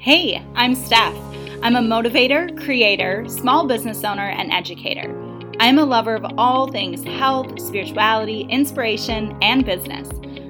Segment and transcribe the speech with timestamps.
[0.00, 1.14] Hey, I'm Steph.
[1.62, 5.14] I'm a motivator, creator, small business owner, and educator.
[5.60, 10.08] I am a lover of all things health, spirituality, inspiration, and business.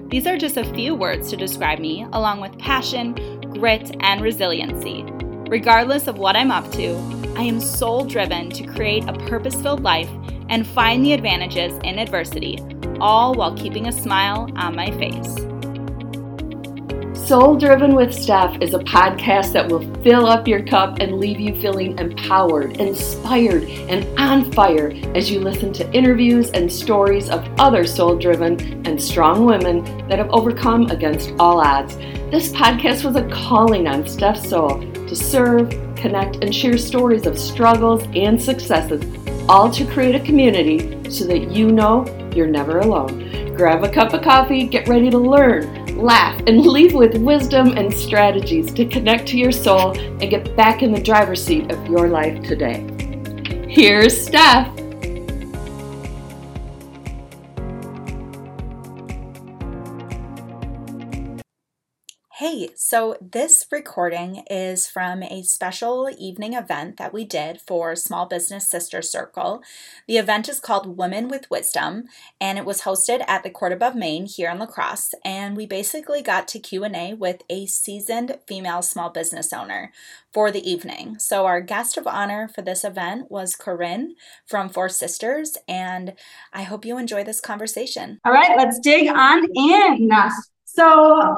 [0.08, 5.02] These are just a few words to describe me, along with passion, grit, and resiliency.
[5.48, 6.95] Regardless of what I'm up to,
[7.37, 10.11] I am soul driven to create a purpose filled life
[10.48, 12.57] and find the advantages in adversity,
[13.01, 15.50] all while keeping a smile on my face.
[17.30, 21.38] Soul Driven with Steph is a podcast that will fill up your cup and leave
[21.38, 27.48] you feeling empowered, inspired, and on fire as you listen to interviews and stories of
[27.61, 31.96] other soul driven and strong women that have overcome against all odds.
[32.33, 37.38] This podcast was a calling on Steph's soul to serve, connect, and share stories of
[37.38, 39.05] struggles and successes,
[39.48, 43.55] all to create a community so that you know you're never alone.
[43.55, 47.92] Grab a cup of coffee, get ready to learn laugh, and leave with wisdom and
[47.92, 52.08] strategies to connect to your soul and get back in the driver's seat of your
[52.08, 52.86] life today.
[53.69, 54.77] Here's Steph.
[62.50, 68.26] Hey, so this recording is from a special evening event that we did for Small
[68.26, 69.62] Business Sister Circle.
[70.08, 72.06] The event is called Women with Wisdom,
[72.40, 75.14] and it was hosted at the Court Above Main here in La Crosse.
[75.24, 79.92] And we basically got to Q and A with a seasoned female small business owner
[80.32, 81.20] for the evening.
[81.20, 86.14] So our guest of honor for this event was Corynn from Four Sisters, and
[86.52, 88.18] I hope you enjoy this conversation.
[88.24, 90.08] All right, let's dig on in.
[90.72, 90.84] So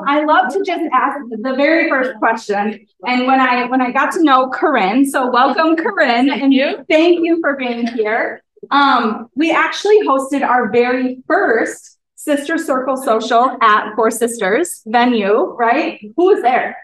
[0.07, 2.87] I love to just ask the very first question.
[3.07, 7.25] And when I when I got to know Corynn, so welcome Corynn, and you thank
[7.25, 8.43] you for being here.
[8.71, 15.99] Um, we actually hosted our very first Sister Circle Social at Four Sisters venue, right?
[16.17, 16.77] Who was there?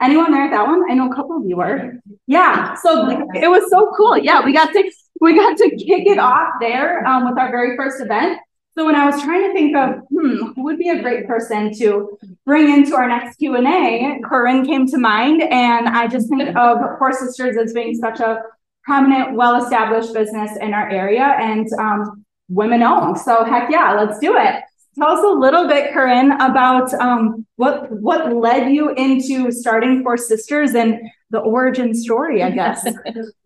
[0.00, 0.82] Anyone there at that one?
[0.90, 1.94] I know a couple of you were.
[2.26, 2.74] Yeah.
[2.74, 4.18] So it was so cool.
[4.18, 7.76] Yeah, we got to we got to kick it off there um, with our very
[7.76, 8.40] first event.
[8.74, 11.74] So when I was trying to think of hmm, who would be a great person
[11.78, 16.28] to bring into our next Q and A, Corynn came to mind, and I just
[16.28, 18.42] think of Four Sisters as being such a
[18.84, 23.18] prominent, well-established business in our area and um, women-owned.
[23.18, 24.62] So heck yeah, let's do it.
[24.98, 30.16] Tell us a little bit, Corynn, about um, what what led you into starting Four
[30.16, 30.98] Sisters and
[31.30, 32.86] the origin story, I guess.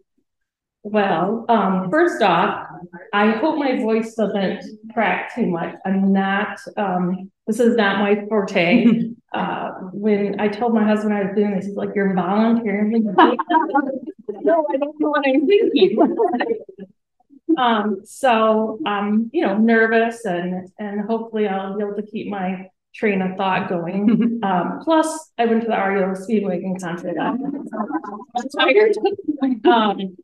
[0.89, 2.65] Well, um, first off,
[3.13, 4.63] I hope my voice doesn't
[4.95, 5.75] crack too much.
[5.85, 8.87] I'm not, um, this is not my forte.
[9.33, 13.05] Uh, when I told my husband I was doing this, he's like, You're volunteering.
[13.15, 13.35] no,
[14.73, 15.99] I don't know what I'm thinking.
[17.59, 22.71] um, so I'm, you know, nervous and and hopefully I'll be able to keep my
[22.95, 24.41] train of thought going.
[24.43, 27.19] Um, plus, I went to the REO Speedwagon concert.
[27.19, 28.97] I'm tired.
[29.67, 30.17] um,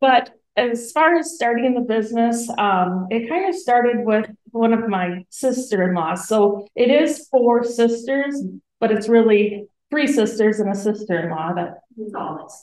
[0.00, 4.88] but as far as starting the business, um, it kind of started with one of
[4.88, 6.28] my sister-in-laws.
[6.28, 8.42] So it is four sisters,
[8.80, 11.54] but it's really three sisters and a sister-in-law.
[11.54, 11.78] That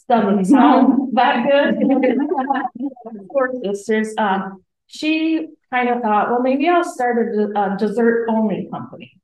[0.08, 1.76] doesn't sound that good.
[3.32, 4.14] four sisters.
[4.18, 9.20] Um, she kind of thought, well, maybe I'll start a, a dessert-only company.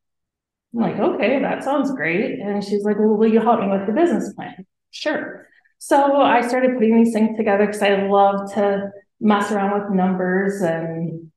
[0.73, 2.39] I'm like, okay, that sounds great.
[2.39, 4.65] And she's like, well, will you help me with the business plan?
[4.91, 5.47] Sure.
[5.85, 8.89] So I started putting these things together because I love to
[9.19, 11.29] mess around with numbers and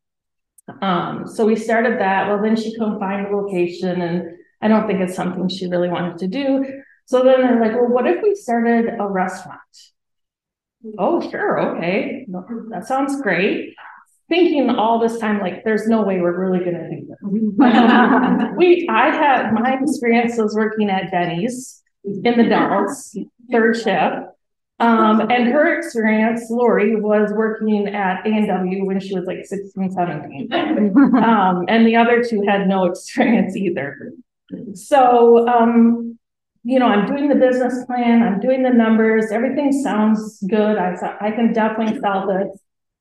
[0.81, 2.29] um, so we started that.
[2.29, 5.89] Well, then she couldn't find a location, and I don't think it's something she really
[5.89, 6.65] wanted to do.
[7.07, 9.61] So then they're like, well, what if we started a restaurant?
[10.99, 12.27] Oh, sure, okay,
[12.71, 13.75] that sounds great.
[14.29, 17.19] Thinking all this time, like, there's no way we're really going to do this.
[18.57, 23.17] we, I had my experience was working at Denny's in the Dells,
[23.51, 24.36] third shift.
[24.79, 30.53] Um, and her experience, Lori, was working at A&W when she was like 16, 17.
[30.53, 34.13] um, and the other two had no experience either.
[34.75, 36.19] So, um,
[36.63, 40.77] you know, I'm doing the business plan, I'm doing the numbers, everything sounds good.
[40.77, 42.61] I, I can definitely sell this,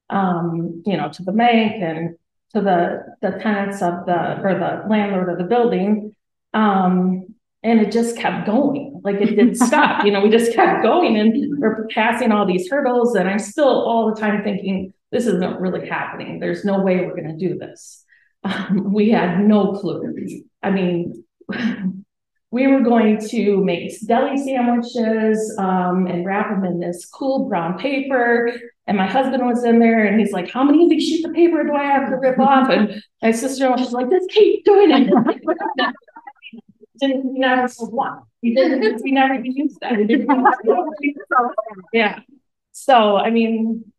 [0.10, 2.16] um, you know, to the bank and
[2.54, 6.16] to the, the tenants of the, or the landlord of the building.
[6.54, 10.84] Um, and it just kept going like it didn't stop you know we just kept
[10.84, 15.26] going and we're passing all these hurdles and i'm still all the time thinking this
[15.26, 18.04] isn't really happening there's no way we're going to do this
[18.44, 20.14] um, we had no clue
[20.64, 21.24] i mean
[22.52, 27.78] we were going to make deli sandwiches um, and wrap them in this cool brown
[27.78, 28.52] paper
[28.88, 31.34] and my husband was in there and he's like, How many of these sheets of
[31.34, 32.70] paper do I have to rip off?
[32.70, 35.12] And my sister was like, Just keep doing it.
[37.00, 38.20] didn't, we never sold one.
[38.44, 39.94] We didn't, we never even used that.
[41.94, 42.20] Yeah.
[42.72, 43.92] So, I mean,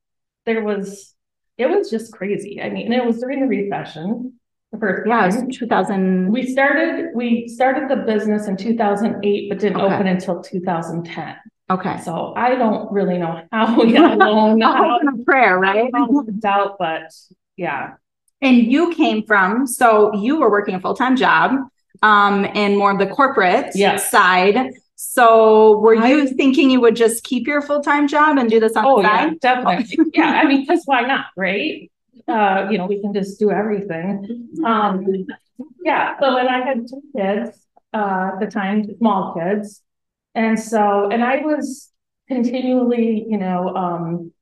[0.44, 1.14] there was,
[1.58, 2.60] it was just crazy.
[2.60, 4.34] I mean, it was during the recession.
[4.72, 5.48] The first Yeah, time.
[5.48, 6.30] it's two thousand.
[6.32, 9.94] We started, we started the business in two thousand eight, but didn't Okay.
[9.94, 11.36] open until two thousand ten.
[11.70, 11.98] Okay.
[12.00, 15.86] So I don't really know how we got along, how Open prayer, right?
[15.86, 17.12] it all worked out, but
[17.56, 17.94] yeah.
[18.42, 21.52] And you came from, so you were working a full-time job,
[22.02, 24.72] um, in more of the corporate side.
[24.96, 28.84] So were you thinking you would just keep your full-time job and do this on
[28.86, 29.40] Oh, the yeah, side?
[29.40, 29.98] definitely.
[30.14, 31.90] Yeah, I mean, because why not, right?
[32.26, 34.48] Uh, you know, we can just do everything.
[34.64, 35.26] Um,
[35.84, 39.82] yeah, so when I had two kids, uh, at the time, small kids.
[40.34, 41.90] And so, and I was
[42.28, 44.32] continually, you know, um,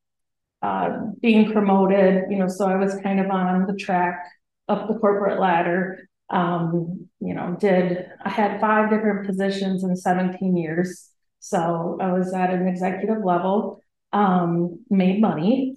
[0.62, 4.24] uh, being promoted, you know, so I was kind of on the track
[4.68, 6.08] up the corporate ladder.
[6.30, 11.10] Um, you know, did, I had five different positions in seventeen years.
[11.40, 13.82] So I was at an executive level,
[14.12, 15.76] um, made money.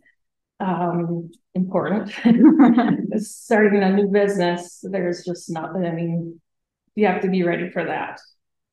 [0.60, 2.12] Um, important.
[3.18, 6.40] Starting a new business, there's just nothing, I mean,
[6.96, 8.20] you have to be ready for that.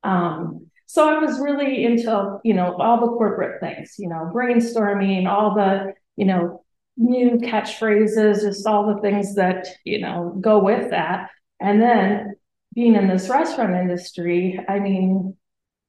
[0.02, 5.26] Um, so I was really into, you know, all the corporate things, you know, brainstorming,
[5.26, 6.62] all the, you know,
[6.96, 11.30] new catchphrases, just all the things that, you know, go with that.
[11.60, 12.33] And then
[12.74, 15.36] being in this restaurant industry, I mean,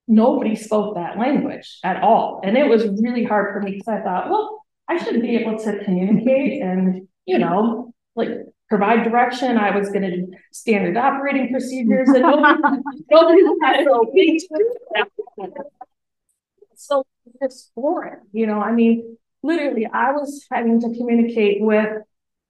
[0.08, 2.42] nobody spoke that language at all.
[2.44, 5.58] And it was really hard for me because I thought, well, I should be able
[5.60, 8.30] to communicate and, you know, like
[8.70, 9.58] provide direction.
[9.58, 12.62] I was going to do standard operating procedures and nobody,
[13.12, 13.88] nobody had.
[16.76, 17.06] So
[17.42, 22.04] it's foreign, you know, I mean, literally, I was having to communicate with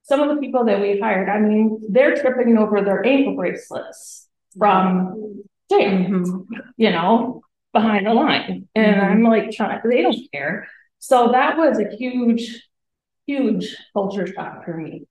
[0.03, 1.29] some of the people that we hired.
[1.29, 4.25] I mean, they're tripping over their ankle bracelets
[4.57, 6.46] from Mhm.
[6.78, 7.42] you know,
[7.74, 8.68] behind the line.
[8.75, 10.68] And I'm like trying, they don't care.
[11.00, 12.63] So that was a huge,
[13.25, 15.07] huge culture shock for me.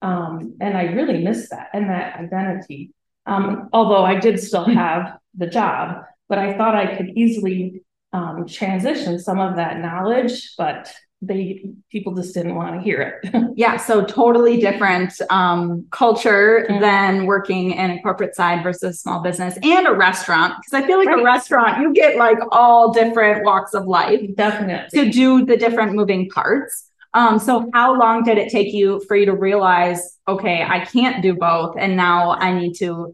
[0.00, 2.92] Um, and I really missed that and that identity.
[3.26, 7.82] Um, although I did still have the job, but I thought I could easily
[8.12, 13.34] um, transition some of that knowledge, but they people just didn't want to hear it.
[13.56, 16.80] Yeah, so totally different um culture Mhm.
[16.80, 20.54] than working in a corporate side versus small business and a restaurant.
[20.58, 24.90] Because I feel like a restaurant, you get like all different walks of life Definitely.
[25.04, 26.84] to do the different moving parts.
[27.14, 31.20] Um, so how long did it take you for you to realize, okay, I can't
[31.22, 33.12] do both, and now I need to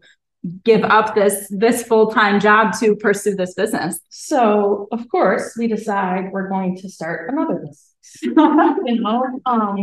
[0.63, 3.99] give up this this full-time job to pursue this business?
[4.09, 7.93] So of course, we decide we're going to start another business.
[8.85, 9.79] You know, um,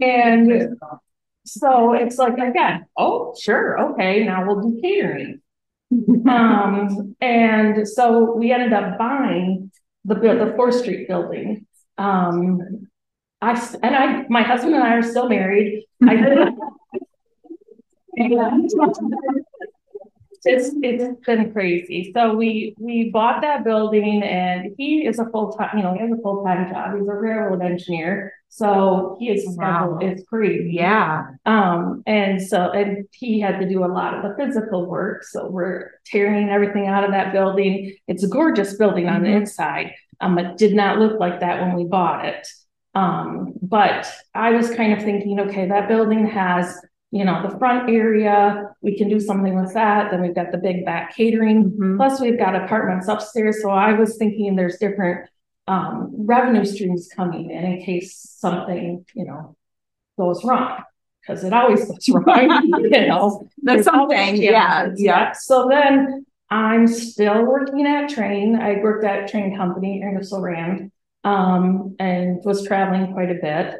[0.00, 0.76] and
[1.44, 5.40] so it's like again, oh, sure, okay, now we'll do catering.
[6.28, 9.70] Um, and so we ended up buying
[10.04, 11.66] the the Fourth Street building.
[11.98, 12.88] Um,
[13.40, 13.50] I
[13.82, 15.84] and I, my husband and I are still married.
[16.02, 16.52] I
[20.44, 22.12] It's, it's been crazy.
[22.14, 26.10] So we, we bought that building and he is a full-time, you know, he has
[26.10, 26.96] a full-time job.
[26.98, 28.32] He's a railroad engineer.
[28.48, 29.98] So he is, Wow.
[30.02, 30.72] it's crazy.
[30.74, 31.22] Yeah.
[31.46, 35.24] Um, and so, and he had to do a lot of the physical work.
[35.24, 37.96] So we're tearing everything out of that building.
[38.08, 39.36] It's a gorgeous building on the Mhm.
[39.42, 39.92] inside.
[40.20, 42.46] Um, it did not look like that when we bought it.
[42.94, 46.78] Um, but I was kind of thinking, okay, that building has,
[47.12, 50.10] you know, the front area, we can do something with that.
[50.10, 51.70] Then we've got the big back catering.
[51.70, 51.96] Mhm.
[51.98, 53.60] Plus, we've got apartments upstairs.
[53.60, 55.28] So I was thinking there's different
[55.68, 59.56] um, revenue streams coming in in case something, you know,
[60.18, 60.82] goes wrong.
[61.20, 63.46] Because it always goes wrong, you know.
[63.58, 65.32] There's something, yeah, yeah.
[65.32, 68.58] So then I'm still working at Trane.
[68.58, 70.90] I worked at Trane Company, Ingersoll Rand,
[71.24, 73.76] um, and was traveling quite a bit.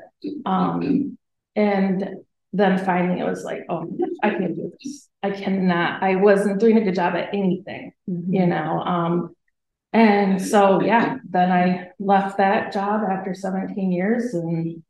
[0.46, 1.18] Um,
[1.56, 2.22] and
[2.52, 3.86] then finally it was like, oh,
[4.22, 5.08] I can't do this.
[5.22, 6.02] I cannot.
[6.02, 8.80] I wasn't doing a good job at anything, you know.
[8.80, 9.36] Um,
[9.92, 14.82] and so yeah, then I left that job after 17 years and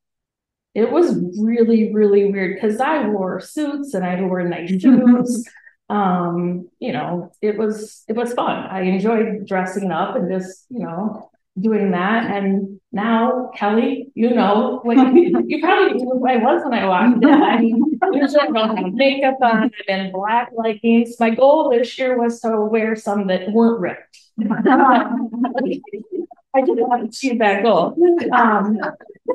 [0.74, 5.46] it was really, really weird because I wore suits and I wore nice shoes.
[5.88, 8.56] um, you know, it was it was fun.
[8.56, 12.30] I enjoyed dressing up and just, you know, doing that.
[12.30, 17.24] And now, Kelly, you know, what you probably knew who I was when I walked
[17.24, 17.32] in.
[17.42, 17.82] I mean,
[18.12, 21.18] usually I don't have makeup on, in black leggings.
[21.18, 24.18] My goal this year was to wear some that weren't ripped.
[26.54, 27.96] I did not want to achieve that goal.
[28.32, 28.78] Um,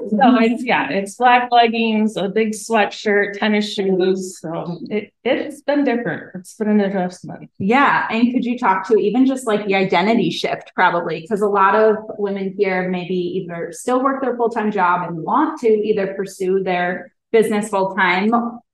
[0.10, 4.40] So it's, yeah, it's black leggings, a big sweatshirt, tennis shoes.
[4.40, 6.36] So it, it's been different.
[6.36, 7.50] It's been an adjustment.
[7.58, 8.08] Yeah.
[8.10, 11.22] And could you talk to even just like the identity shift, probably?
[11.22, 15.24] Because a lot of women here maybe either still work their full time job and
[15.24, 18.32] want to either pursue their business full time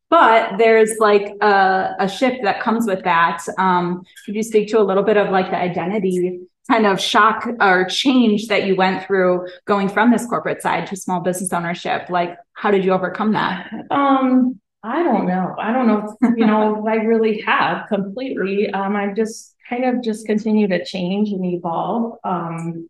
[0.09, 3.43] but there's like a, a shift that comes with that.
[3.57, 7.47] Um, could you speak to a little bit of like the identity kind of shock
[7.59, 12.09] or change that you went through going from this corporate side to small business ownership?
[12.09, 13.71] Like, how did you overcome that?
[13.91, 15.55] Um, I don't know.
[15.59, 16.17] I don't know.
[16.21, 18.69] If, you know, I really have completely.
[18.69, 22.17] Um, I've just kind of just continue to change and evolve.
[22.23, 22.89] Um,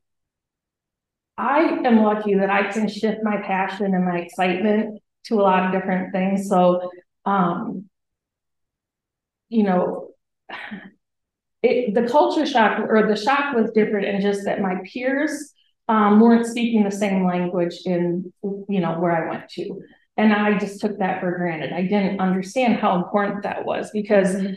[1.37, 5.65] I am lucky that I can shift my passion and my excitement to a lot
[5.65, 6.47] of different things.
[6.47, 6.91] So
[7.25, 7.89] um,
[9.49, 10.09] you know,
[11.63, 15.53] it, the culture shock or the shock was different and just that my peers
[15.87, 19.81] um, weren't speaking the same language in, you know, where I went to.
[20.17, 21.73] And I just took that for granted.
[21.73, 24.53] I didn't understand how important that was because mm-hmm.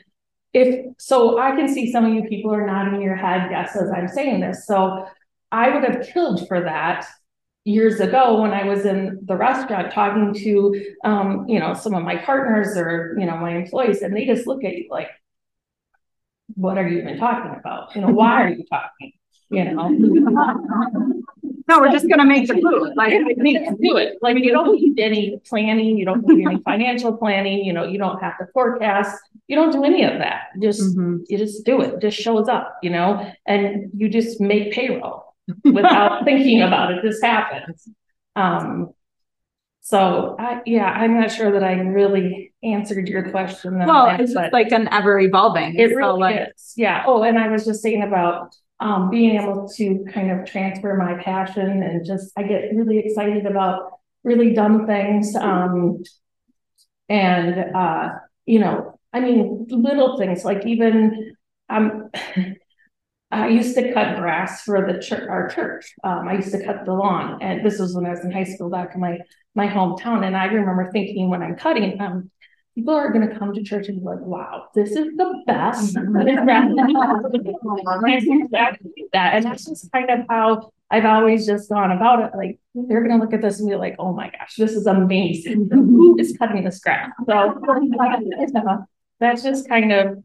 [0.52, 3.90] if so, I can see some of you people are nodding your head, yes, as
[3.90, 4.66] I'm saying this.
[4.66, 5.06] So
[5.52, 7.06] I would have killed for that
[7.64, 12.02] years ago when I was in the restaurant talking to, um, you know, some of
[12.02, 15.08] my partners or, you know, my employees, and they just look at you like,
[16.56, 17.94] what are you even talking about?
[17.94, 19.12] You know, why are you talking?
[19.48, 19.88] You know,
[21.68, 22.94] no, we're just going to make the food.
[22.96, 24.18] Like, do it.
[24.20, 25.96] Like, you don't need any planning.
[25.96, 27.64] You don't need any financial planning.
[27.64, 29.16] You know, you don't have to forecast.
[29.46, 30.48] You don't do any of that.
[30.60, 31.18] Just, mm-hmm.
[31.28, 32.00] you just do it.
[32.00, 37.02] Just shows up, you know, and you just make payroll without thinking about it.
[37.04, 37.88] This happens.
[38.34, 38.90] Um,
[39.80, 43.78] so I, yeah, I'm not sure that I really answered your question.
[43.78, 45.76] Well, that, it's like an ever evolving.
[45.76, 46.72] It really like, is.
[46.76, 47.04] Yeah.
[47.06, 51.22] Oh, and I was just saying about um, being able to kind of transfer my
[51.22, 53.92] passion and just I get really excited about
[54.25, 55.34] really dumb things.
[55.36, 56.02] Um,
[57.08, 58.10] and uh,
[58.44, 61.36] you know, I mean, little things like even
[61.68, 62.10] um
[63.30, 65.92] I used to cut grass for the church, our church.
[66.04, 68.44] Um, I used to cut the lawn, and this was when I was in high
[68.44, 69.18] school back in my
[69.54, 70.25] my hometown.
[70.25, 72.30] And I remember thinking when I'm cutting, um,
[72.76, 75.95] people are going to come to church and be like, "Wow, this is the best."
[79.12, 82.37] that, and that's just kind of how I've always just gone about it.
[82.37, 84.87] Like they're going to look at this and be like, "Oh my gosh, this is
[84.87, 85.68] amazing!
[85.73, 87.61] Who is cutting this grass?" So
[89.18, 90.23] that's just kind of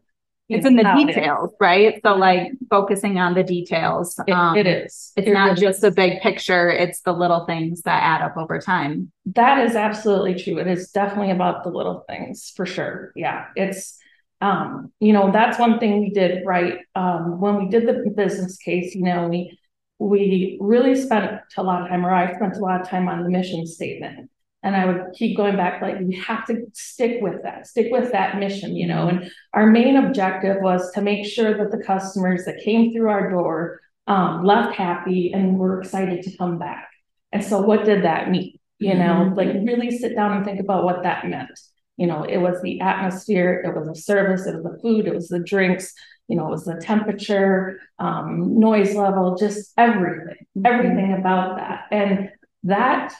[0.51, 1.99] it's in the details, right?
[2.03, 4.19] So like focusing on the details.
[4.27, 5.11] It, um, it is.
[5.15, 5.81] It's it not really just is.
[5.81, 9.11] the big picture, it's the little things that add up over time.
[9.25, 10.57] That is absolutely true.
[10.57, 13.11] It is definitely about the little things for sure.
[13.15, 13.47] Yeah.
[13.55, 13.97] It's
[14.41, 16.79] um, you know, that's one thing we did right.
[16.95, 19.57] Um, when we did the business case, you know, we
[19.99, 23.21] we really spent a lot of time, or I spent a lot of time on
[23.21, 24.31] the mission statement
[24.63, 28.11] and I would keep going back, like, we have to stick with that, stick with
[28.11, 29.07] that mission, you know.
[29.07, 33.29] And our main objective was to make sure that the customers that came through our
[33.31, 36.89] door um, left happy and were excited to come back.
[37.31, 38.59] And so, what did that mean?
[38.77, 39.35] You know, mm-hmm.
[39.35, 41.59] like really sit down and think about what that meant.
[41.97, 45.13] You know, it was the atmosphere, it was the service, it was the food, it
[45.13, 45.93] was the drinks,
[46.27, 50.65] you know, it was the temperature, um, noise level, just everything, mm-hmm.
[50.65, 51.85] everything about that.
[51.91, 52.29] And
[52.63, 53.13] that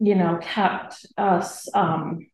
[0.00, 2.26] you know, kept us, um,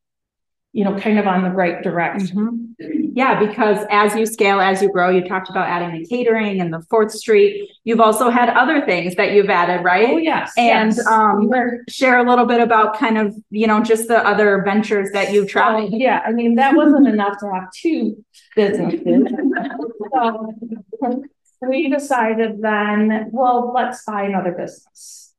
[0.73, 2.75] you know, kind of on the right direction.
[2.81, 3.11] Mm-hmm.
[3.13, 6.73] Yeah, because as you scale, as you grow, you talked about adding the catering and
[6.73, 7.69] the Fourth Street.
[7.83, 10.11] You've also had other things that you've added, right?
[10.11, 11.07] Oh yes, and yes.
[11.07, 11.51] Um,
[11.89, 15.49] share a little bit about kind of you know just the other ventures that you've
[15.49, 15.91] tried.
[15.91, 18.25] So, yeah, I mean that wasn't enough to have two
[18.55, 19.03] businesses.
[21.03, 21.25] so
[21.69, 25.30] we decided then, well, let's buy another business.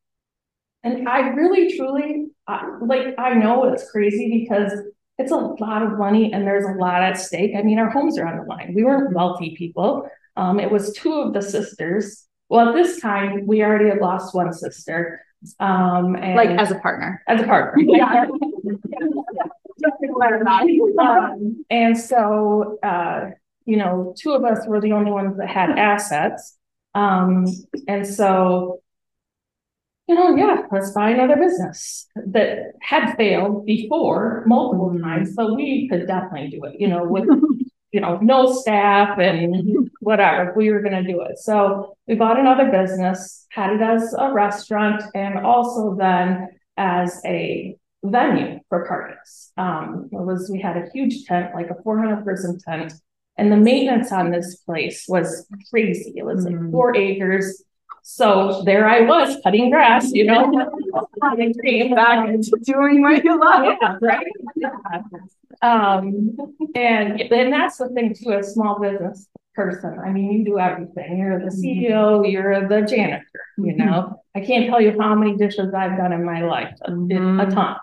[0.84, 4.74] And I really, truly, uh, like, I know it's crazy because
[5.18, 7.52] it's a lot of money and there's a lot at stake.
[7.56, 8.74] I mean, our homes are on the line.
[8.76, 10.10] We weren't wealthy people.
[10.36, 12.26] Um, it was two of the sisters.
[12.50, 15.22] Well, at this time, we already had lost one sister.
[15.60, 17.84] Um, and like as a partner, as a partner.
[17.88, 18.26] Yeah.
[21.00, 23.32] um, and so, uh,
[23.66, 26.58] you know, two of us were the only ones that had assets.
[26.94, 27.48] Um,
[27.88, 28.81] and so
[30.12, 35.04] you know, yeah, let's buy another business that had failed before multiple mm-hmm.
[35.04, 35.36] times.
[35.36, 37.30] So we could definitely do it, you know, with,
[37.94, 41.40] you know, no staff and whatever, we were going to do it.
[41.40, 47.78] So we bought another business, had it as a restaurant and also then as a
[48.04, 49.54] venue for parties.
[49.56, 52.92] Um, it was, we had a huge tent, like a 400 person tent.
[53.38, 56.16] And the maintenance on this place was crazy.
[56.18, 56.72] It was like mm-hmm.
[56.72, 57.64] four acres
[58.02, 60.52] so there I was cutting grass, you know.
[61.22, 63.76] and came back to doing what you love.
[63.82, 64.26] yeah, right.
[64.56, 64.70] Yeah.
[65.62, 66.36] Um,
[66.76, 69.98] and and that's the thing too, a small business person.
[70.04, 71.18] I mean, you do everything.
[71.20, 74.22] You're the CEO, you're the janitor, you know.
[74.36, 77.76] I can't tell you how many dishes I've done in my life, a, a ton.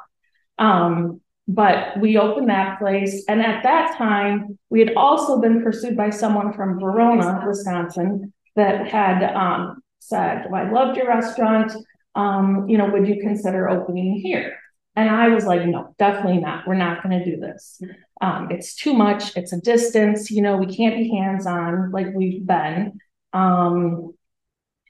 [0.58, 5.96] Um, but we opened that place, and at that time, we had also been pursued
[5.96, 11.72] by someone from Verona, Wisconsin, that had um, said, well, I loved your restaurant.
[12.14, 14.58] Um, you know, would you consider opening here?
[14.96, 16.66] And I was like, no, definitely not.
[16.66, 17.80] We're not going to do this.
[18.20, 19.36] Um, it's too much.
[19.36, 20.28] It's a distance.
[20.30, 22.98] You know, we can't be hands on like we've been.
[23.32, 24.14] Um,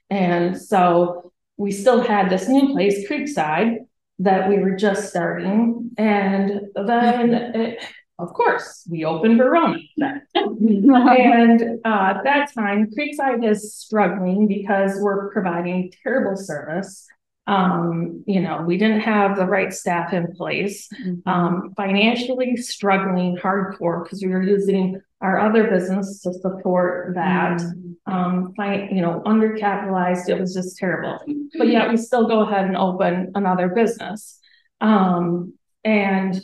[0.09, 3.85] and so we still had this new place, Creekside,
[4.19, 5.91] that we were just starting.
[5.97, 7.83] And then, it,
[8.19, 9.77] of course, we opened Verona.
[10.35, 17.07] and uh, at that time, Creekside is struggling because we're providing terrible service.
[17.47, 20.87] Um, you know, we didn't have the right staff in place,
[21.25, 27.61] um, financially struggling hardcore because we were using our other business to support that.
[28.05, 31.19] Um, fi- you know, undercapitalized, it was just terrible.
[31.57, 34.39] But yet we still go ahead and open another business.
[34.81, 36.39] Um, and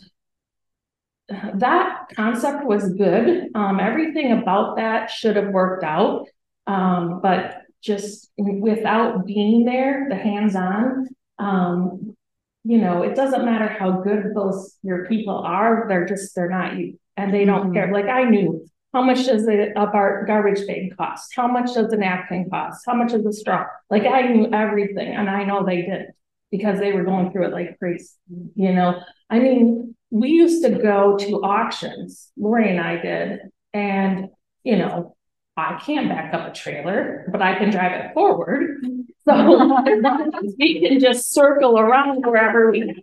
[1.30, 3.50] that concept was good.
[3.56, 6.28] Um, everything about that should have worked out.
[6.68, 11.08] Um, but just without being there, the hands-on,
[11.40, 12.16] um,
[12.64, 16.78] you know, it doesn't matter how good those your people are, they're just they're not
[16.78, 17.92] you and they don't care.
[17.92, 21.34] Like I knew how much does a, a bar, garbage bag cost?
[21.36, 22.84] How much does a napkin cost?
[22.86, 23.66] How much is a straw?
[23.90, 26.16] Like I knew everything and I know they didn't
[26.50, 28.10] because they were going through it like crazy.
[28.56, 33.40] You know, I mean, we used to go to auctions, Lori and I did,
[33.74, 34.30] and
[34.64, 35.18] you know,
[35.58, 38.82] I can't back up a trailer, but I can drive it forward.
[39.28, 39.84] So
[40.60, 42.94] we can just circle around wherever we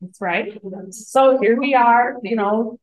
[0.00, 0.60] that's right.
[0.90, 2.78] So here we are, you know.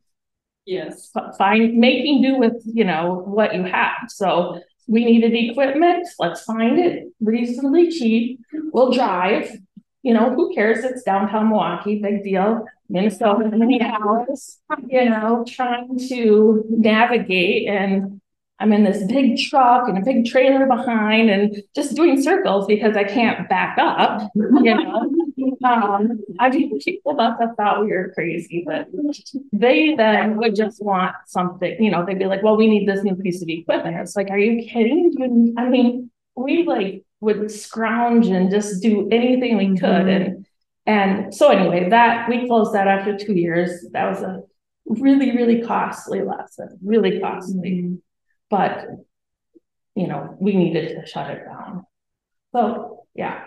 [0.66, 1.12] Yes.
[1.38, 4.10] Find making do with, you know, what you have.
[4.10, 6.08] So we needed equipment.
[6.20, 8.40] Let's find it reasonably cheap.
[8.72, 9.52] We'll drive.
[10.04, 10.84] You know, who cares?
[10.84, 12.66] It's downtown Milwaukee, big deal.
[12.90, 18.22] Minnesota, Minneapolis, you know, trying to navigate and
[18.62, 22.96] I'm in this big truck and a big trailer behind and just doing circles because
[22.96, 25.10] I can't back up, you know.
[25.64, 28.88] um, I mean, people must have thought we were crazy, but
[29.52, 33.04] they then would just want something, you know, they'd be like, well, we need this
[33.04, 33.98] new piece of equipment.
[33.98, 35.12] It's like, are you kidding?
[35.18, 40.06] You, I mean, we like would scrounge and just do anything we could.
[40.06, 40.10] Mm-hmm.
[40.10, 40.46] And
[40.86, 43.86] and so anyway, that we closed that after two years.
[43.94, 44.42] That was a
[44.86, 47.96] really, really costly lesson, really costly mm-hmm.
[48.50, 48.88] but
[49.96, 51.86] you know, we needed to shut it down.
[52.54, 53.44] So yeah.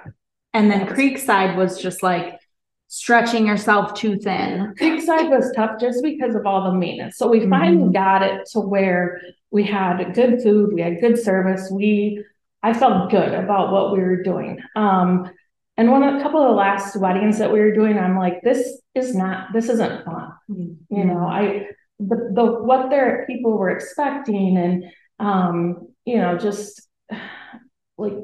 [0.53, 2.39] And then Creekside was just like
[2.87, 4.75] stretching yourself too thin.
[4.79, 7.17] Creekside was tough just because of all the maintenance.
[7.17, 7.93] So we finally mm-hmm.
[7.93, 11.71] got it to where we had good food, we had good service.
[11.73, 12.25] We
[12.65, 14.59] I felt good about what we were doing.
[14.75, 15.31] Um,
[15.77, 18.81] and one a couple of the last weddings that we were doing, I'm like, this
[18.95, 20.33] is not, this isn't fun.
[20.51, 20.97] Mm-hmm.
[20.97, 21.67] You know, I
[21.99, 24.85] the, the what their people were expecting and
[25.21, 26.89] um, you know, just
[27.99, 28.15] like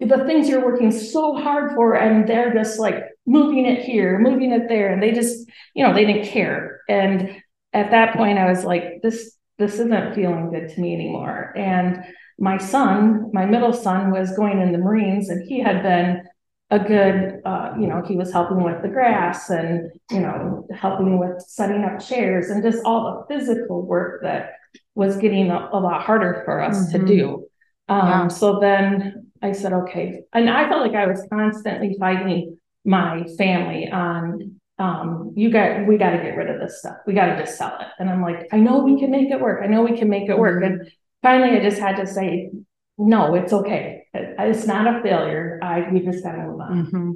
[0.00, 4.50] the things you're working so hard for and they're just like moving it here, moving
[4.50, 4.92] it there.
[4.92, 6.80] And they just, you know, they didn't care.
[6.88, 7.40] And
[7.72, 11.52] at that point I was like, this, this isn't feeling good to me anymore.
[11.56, 12.02] And
[12.40, 16.22] my son, my middle son was going in the Marines and he had been
[16.70, 21.18] a good, uh, you know, he was helping with the grass and, you know, helping
[21.18, 24.54] with setting up chairs and just all the physical work that
[24.94, 27.06] was getting a, a lot harder for us mm-hmm.
[27.06, 27.46] to do.
[27.88, 28.28] Um, yeah.
[28.28, 30.22] So then I said, okay.
[30.32, 35.98] And I felt like I was constantly fighting my family on, um, you got, we
[35.98, 36.96] got to get rid of this stuff.
[37.06, 37.88] We got to just sell it.
[37.98, 39.60] And I'm like, I know we can make it work.
[39.62, 40.62] I know we can make it work.
[40.62, 40.80] Mm-hmm.
[40.80, 42.50] And finally, I just had to say,
[42.98, 44.04] no, it's okay.
[44.12, 45.58] It's not a failure.
[45.62, 46.86] I we just gotta move on.
[46.86, 47.12] Mm-hmm.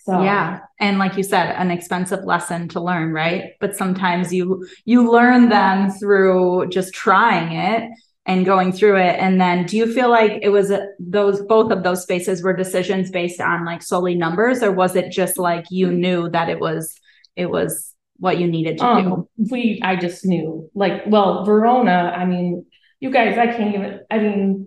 [0.00, 3.52] So yeah, and like you said, an expensive lesson to learn, right?
[3.60, 7.90] But sometimes you you learn them through just trying it
[8.26, 9.16] and going through it.
[9.18, 12.54] And then, do you feel like it was a, those both of those spaces were
[12.54, 16.60] decisions based on like solely numbers, or was it just like you knew that it
[16.60, 16.94] was
[17.36, 19.28] it was what you needed to um, do?
[19.50, 22.12] We I just knew like well Verona.
[22.16, 22.66] I mean,
[23.00, 24.00] you guys, I can't even.
[24.10, 24.66] I mean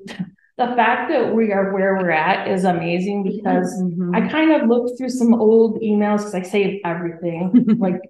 [0.57, 4.15] the fact that we are where we're at is amazing because mm-hmm.
[4.15, 8.01] I kind of looked through some old emails because I save everything, like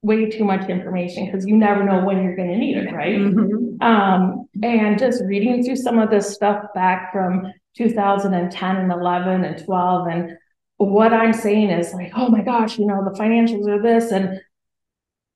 [0.00, 3.18] way too much information because you never know when you're going to need it, right?
[3.18, 3.82] Mm-hmm.
[3.82, 9.64] Um, and just reading through some of this stuff back from 2010 and 11 and
[9.64, 10.38] 12 and
[10.78, 14.12] what I'm saying is like, oh my gosh, you know, the financials are this.
[14.12, 14.40] And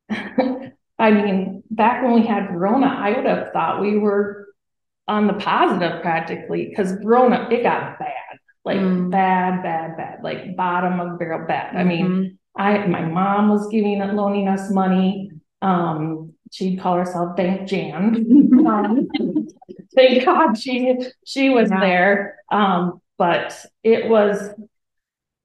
[1.00, 4.48] I mean, back when we had Verona, I would have thought we were
[5.08, 9.10] on the positive practically because Verona, it got bad, like mm.
[9.10, 11.74] bad, bad, bad, like bottom of the barrel bad.
[11.74, 12.62] I mean, mm-hmm.
[12.62, 15.30] I my mom was giving loaning us money.
[15.62, 18.50] Um, she'd call herself Bank Jan.
[18.66, 19.08] um,
[19.94, 21.80] thank God she she was yeah.
[21.80, 22.36] there.
[22.52, 24.50] Um, but it was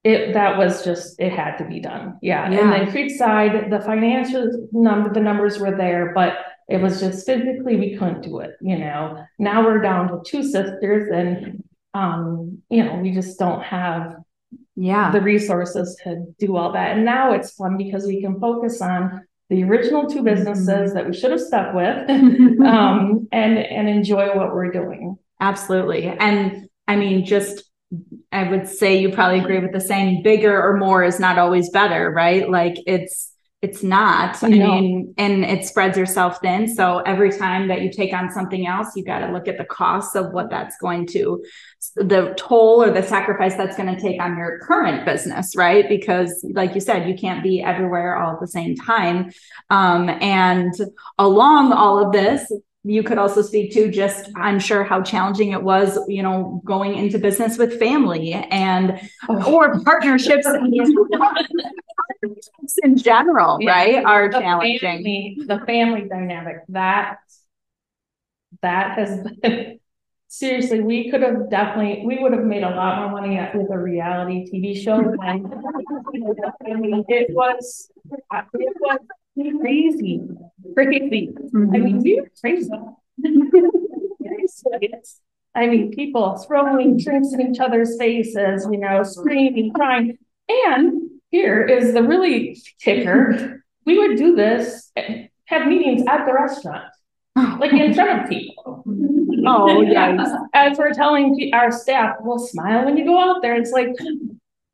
[0.06, 2.18] it that was just it had to be done.
[2.22, 2.50] Yeah.
[2.50, 2.60] yeah.
[2.60, 6.38] And then Creekside, the financial number, the numbers were there, but
[6.70, 9.26] it was just physically we couldn't do it, you know.
[9.40, 11.64] Now we're down to two sisters and
[11.96, 14.16] um, you know, we just don't have
[14.76, 16.96] yeah the resources to do all that.
[16.96, 20.94] And now it's fun because we can focus on the original two businesses mm-hmm.
[20.94, 22.10] that we should have stuck with
[22.62, 25.18] um, and and enjoy what we're doing.
[25.40, 26.06] Absolutely.
[26.06, 27.64] And I mean, just
[28.36, 31.70] I would say you probably agree with the saying bigger or more is not always
[31.70, 32.50] better, right?
[32.50, 34.44] Like it's it's not.
[34.44, 36.68] I mean, and it spreads yourself thin.
[36.68, 39.66] So every time that you take on something else, you got to look at the
[39.66, 41.44] costs of what that's going to,
[41.96, 45.90] the toll or the sacrifice that's going to take on your current business, right?
[45.90, 49.32] Because, like you said, you can't be everywhere all at the same time.
[49.72, 50.74] Um, and
[51.18, 52.52] along all of this,
[52.86, 56.96] you could also speak to just i'm sure how challenging it was you know going
[56.96, 59.54] into business with family and oh.
[59.54, 60.48] or partnerships
[62.84, 63.72] in general yeah.
[63.72, 67.18] right are the challenging family, the family dynamic that
[68.62, 69.80] that has been
[70.28, 73.78] seriously we could have definitely we would have made a lot more money with a
[73.78, 77.90] reality tv show i mean it was
[78.54, 79.00] it was
[79.36, 80.22] crazy,
[80.74, 81.30] crazy.
[81.54, 81.76] Mm-hmm.
[81.76, 82.70] I mean, were crazy.
[85.56, 90.18] I mean, people throwing drinks in each other's faces, you know, screaming, crying.
[90.50, 93.64] And here is the really kicker.
[93.86, 94.92] We would do this,
[95.46, 96.86] have meetings at the restaurant,
[97.36, 98.84] like in front of people.
[99.48, 100.30] Oh, yes.
[100.54, 103.56] As we're telling our staff, we'll smile when you go out there.
[103.56, 103.90] It's like,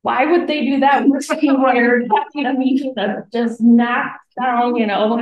[0.02, 1.08] why would they do that?
[1.08, 5.20] We're sitting here having a meeting that just knock down, you know,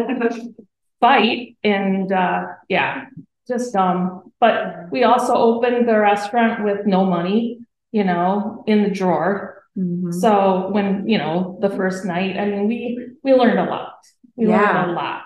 [0.99, 1.57] fight.
[1.63, 3.05] And uh, yeah,
[3.47, 7.59] just um, but we also opened the restaurant with no money,
[7.91, 9.63] you know, in the drawer.
[9.77, 10.11] Mm-hmm.
[10.11, 13.95] So when, you know, the first night, I mean, we we learned a lot.
[14.35, 14.61] We yeah.
[14.61, 15.23] learned a lot.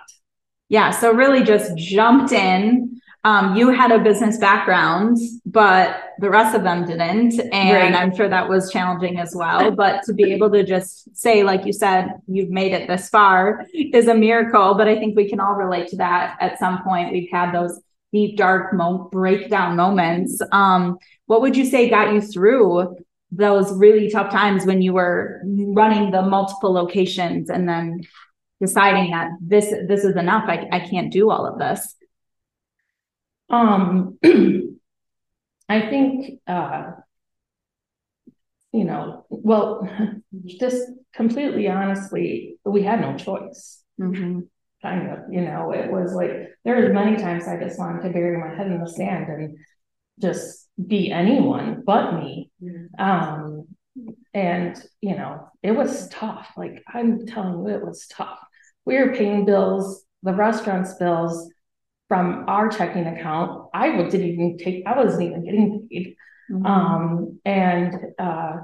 [0.70, 0.92] Yeah.
[0.92, 2.93] So really just jumped in
[3.26, 7.40] um, you had a business background, but the rest of them didn't.
[7.54, 7.96] And right.
[7.96, 9.72] I'm sure that was challenging as well.
[9.84, 13.66] But to be able to just say, like you said, you've made it this far
[13.74, 14.74] is a miracle.
[14.76, 17.14] But I think we can all relate to that at some point.
[17.14, 17.80] We've had those
[18.12, 20.42] deep, dark mo- breakdown moments.
[20.52, 22.98] Um, what would you say got you through
[23.32, 28.02] those really tough times when you were running the multiple locations and then
[28.62, 31.96] deciding that this this is enough I, I can't do all of this
[33.54, 34.18] um,
[35.70, 36.92] I think, uh,
[38.72, 39.88] you know, well,
[40.46, 40.82] just
[41.14, 43.84] completely honestly, we had no choice.
[44.00, 44.42] Mm-hmm.
[44.82, 48.10] Kind of, you know, it was like there was many times I just wanted to
[48.10, 49.58] bury my head in the sand and
[50.20, 52.52] just be anyone but me.
[52.62, 53.02] Mm-hmm.
[53.02, 53.68] Um,
[54.34, 56.50] and you know, it was tough.
[56.58, 58.40] Like I'm telling you, it was tough.
[58.84, 61.50] We were paying bills, the restaurant's bills,
[62.14, 63.70] from our checking account.
[63.74, 66.16] I didn't even take, I wasn't even getting paid.
[66.52, 66.64] Mm-hmm.
[66.64, 68.58] Um, and, uh,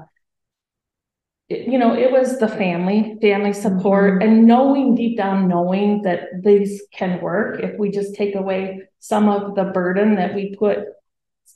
[1.48, 4.22] it, you know, it was the family, family support, mm-hmm.
[4.22, 9.28] and knowing deep down, knowing that these can work if we just take away some
[9.28, 10.84] of the burden that we put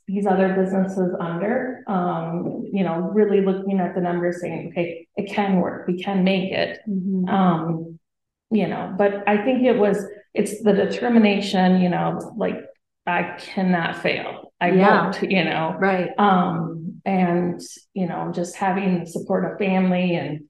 [0.09, 1.85] these other businesses under.
[1.87, 6.25] Um, you know, really looking at the numbers, saying, okay, it can work, we can
[6.25, 6.81] make it.
[6.89, 7.29] Mm-hmm.
[7.29, 8.01] Um,
[8.51, 12.57] you know, but I think it was it's the determination, you know, like
[13.07, 14.53] I cannot fail.
[14.61, 15.05] I yeah.
[15.05, 15.77] won't, you know.
[15.79, 16.11] Right.
[16.19, 17.61] Um, and
[17.93, 20.41] you know, just having the support of family and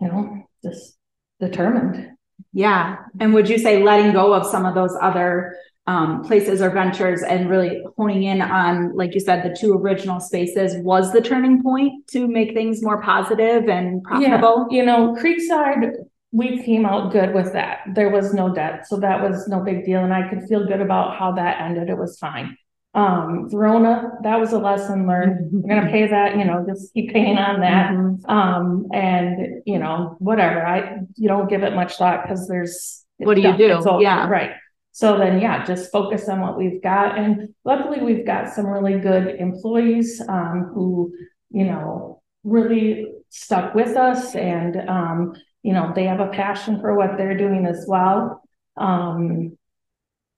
[0.00, 0.96] you know, just
[1.40, 2.10] determined.
[2.52, 2.96] Yeah.
[3.18, 5.54] And would you say letting go of some of those other
[5.86, 10.20] um, places or ventures and really honing in on, like you said, the two original
[10.20, 14.68] spaces was the turning point to make things more positive and profitable?
[14.70, 14.76] Yeah.
[14.78, 15.92] You know, Creekside
[16.32, 17.80] we came out good with that.
[17.94, 20.80] There was no debt, so that was no big deal, and I could feel good
[20.80, 21.88] about how that ended.
[21.88, 22.56] It was fine.
[22.92, 25.50] Um, Verona, that was a lesson learned.
[25.52, 27.90] We're gonna pay that, you know, just keep paying on that.
[27.92, 28.30] Mm-hmm.
[28.30, 30.64] Um, and you know, whatever.
[30.64, 34.00] I you don't give it much thought because there's what do you do?
[34.00, 34.52] yeah, right.
[34.92, 37.16] So then, yeah, just focus on what we've got.
[37.16, 41.12] And luckily, we've got some really good employees um, who,
[41.50, 46.94] you know, really stuck with us and, um, you know, they have a passion for
[46.94, 48.42] what they're doing as well.
[48.76, 49.56] Um,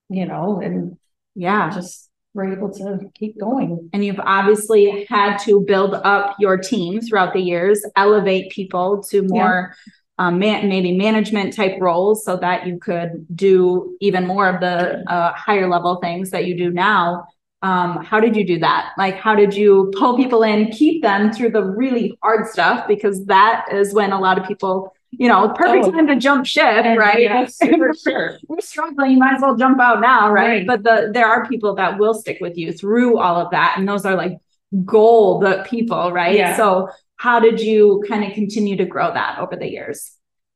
[0.09, 0.97] you know, and
[1.35, 3.89] yeah, just we're able to keep going.
[3.93, 9.23] And you've obviously had to build up your team throughout the years, elevate people to
[9.23, 14.47] more yeah um, man, maybe management type roles so that you could do even more
[14.47, 17.25] of the uh, higher level things that you do now.
[17.63, 18.91] Um, how did you do that?
[18.97, 22.87] Like, how did you pull people in, keep them through the really hard stuff?
[22.87, 25.91] Because that is when a lot of people, you know, perfect oh.
[25.91, 27.21] time to jump ship, and, right?
[27.21, 28.37] Yes, for sure.
[28.47, 29.11] We're struggling.
[29.11, 30.47] You might as well jump out now, right?
[30.47, 30.67] right?
[30.67, 33.87] But the there are people that will stick with you through all of that, and
[33.87, 34.37] those are like
[34.85, 36.35] gold people, right?
[36.35, 36.57] Yeah.
[36.57, 40.11] So how did you kind of continue to grow that over the years?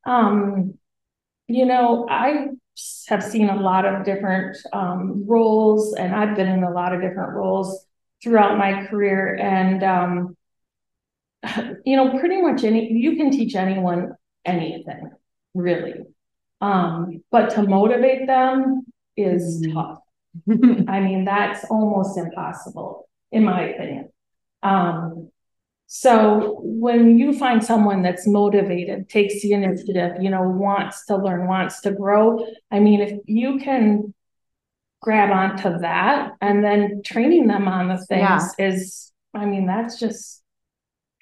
[0.05, 0.73] Um,
[1.47, 2.47] you know, I
[3.07, 7.01] have seen a lot of different um, roles, and I've been in a lot of
[7.01, 7.85] different roles
[8.21, 9.35] throughout my career.
[9.35, 10.37] And, um,
[11.85, 14.13] you know, pretty much any, you can teach anyone
[14.47, 15.11] anything,
[15.53, 15.93] really.
[16.61, 18.83] Um, but to motivate them
[19.15, 19.73] is mm-hmm.
[19.73, 19.99] tough.
[20.89, 24.09] I mean, that's almost impossible, in my opinion.
[24.63, 25.29] Um,
[25.87, 31.47] so when you find someone that's motivated, takes the initiative, you know, wants to learn,
[31.47, 34.13] wants to grow, I mean, if you can
[35.01, 38.67] grab onto that and then training them on the things yeah.
[38.67, 40.43] is, I mean, that's just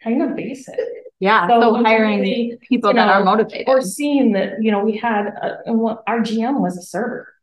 [0.06, 0.80] kind of basic.
[1.20, 1.48] Yeah.
[1.48, 3.68] So, so hiring really, people that know, are motivated.
[3.68, 5.58] Or seeing that, you know, we had a,
[6.08, 7.34] our GM was a server.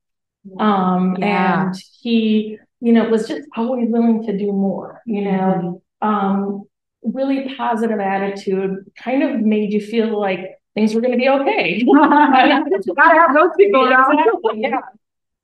[0.59, 1.67] Um, yeah.
[1.67, 5.83] and he, you know, was just always willing to do more, you know.
[6.03, 6.09] Mm-hmm.
[6.09, 6.63] Um,
[7.03, 11.77] really positive attitude kind of made you feel like things were going to be okay.
[11.77, 14.19] you gotta have those people around.
[14.55, 14.81] yeah.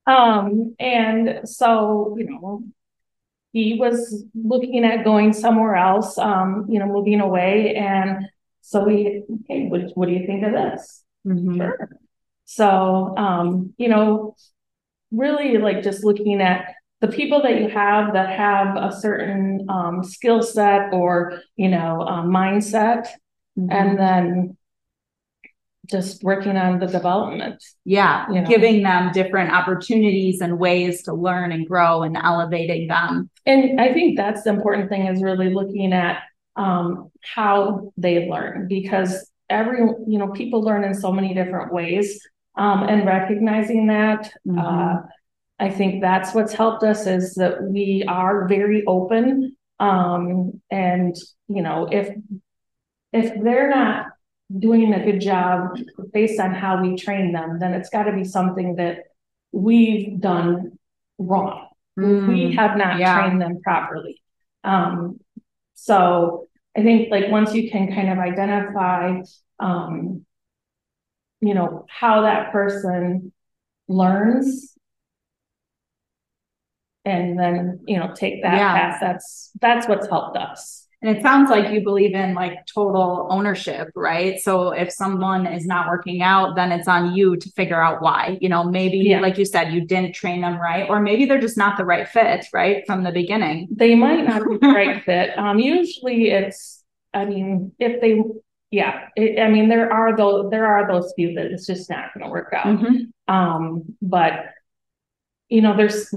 [0.06, 2.62] Um, and so, you know,
[3.52, 7.74] he was looking at going somewhere else, um, you know, moving away.
[7.74, 8.26] And
[8.60, 11.02] so we, hey, what, what do you think of this?
[11.26, 11.56] Mm-hmm.
[11.56, 11.90] Sure.
[12.44, 14.36] So, um, you know,
[15.10, 20.02] really like just looking at the people that you have that have a certain um,
[20.02, 23.06] skill set or you know um, mindset
[23.58, 23.70] mm-hmm.
[23.70, 24.56] and then
[25.90, 28.48] just working on the development yeah you know?
[28.48, 33.92] giving them different opportunities and ways to learn and grow and elevating them and i
[33.92, 36.22] think that's the important thing is really looking at
[36.56, 42.20] um, how they learn because every you know people learn in so many different ways
[42.56, 44.58] um, and recognizing that mm-hmm.
[44.58, 45.02] uh,
[45.60, 49.56] I think that's what's helped us is that we are very open.
[49.80, 51.16] Um, and
[51.48, 52.14] you know, if
[53.12, 54.06] if they're not
[54.56, 55.78] doing a good job
[56.12, 59.04] based on how we train them, then it's got to be something that
[59.52, 60.78] we've done
[61.18, 61.68] wrong.
[61.98, 63.20] Mm, we have not yeah.
[63.20, 64.22] trained them properly.
[64.64, 65.20] Um,
[65.74, 69.20] so I think like once you can kind of identify,
[69.58, 70.24] um,
[71.40, 73.32] you know, how that person
[73.88, 74.74] learns
[77.08, 78.74] and then you know take that yeah.
[78.74, 83.28] path that's that's what's helped us and it sounds like you believe in like total
[83.30, 87.80] ownership right so if someone is not working out then it's on you to figure
[87.80, 89.20] out why you know maybe yeah.
[89.20, 92.08] like you said you didn't train them right or maybe they're just not the right
[92.08, 96.84] fit right from the beginning they might not be the right fit um usually it's
[97.14, 98.22] i mean if they
[98.70, 102.12] yeah it, i mean there are those there are those few that it's just not
[102.12, 103.34] going to work out mm-hmm.
[103.34, 104.46] um but
[105.48, 106.12] you know there's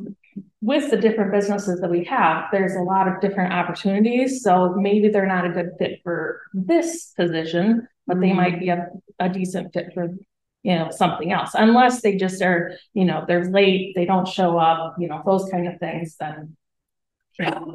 [0.61, 4.43] with the different businesses that we have, there's a lot of different opportunities.
[4.43, 8.87] So maybe they're not a good fit for this position, but they might be a,
[9.19, 10.09] a decent fit for
[10.63, 11.51] you know something else.
[11.55, 15.49] Unless they just are you know they're late they don't show up you know those
[15.49, 16.55] kind of things then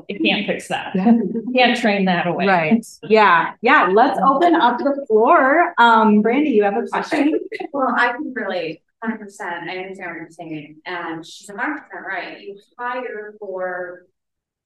[0.09, 0.95] it can't fix that.
[0.95, 1.13] Yeah.
[1.13, 2.47] you can't train that away.
[2.47, 2.87] Right.
[3.03, 3.55] Yeah.
[3.63, 3.89] Yeah.
[3.93, 5.75] Let's open up the floor.
[5.79, 7.41] Um brandy you have a question?
[7.73, 9.69] Well i can relate hundred percent.
[9.69, 10.81] I understand what you're saying.
[10.87, 12.41] And she's a hundred percent right.
[12.41, 14.07] You hire for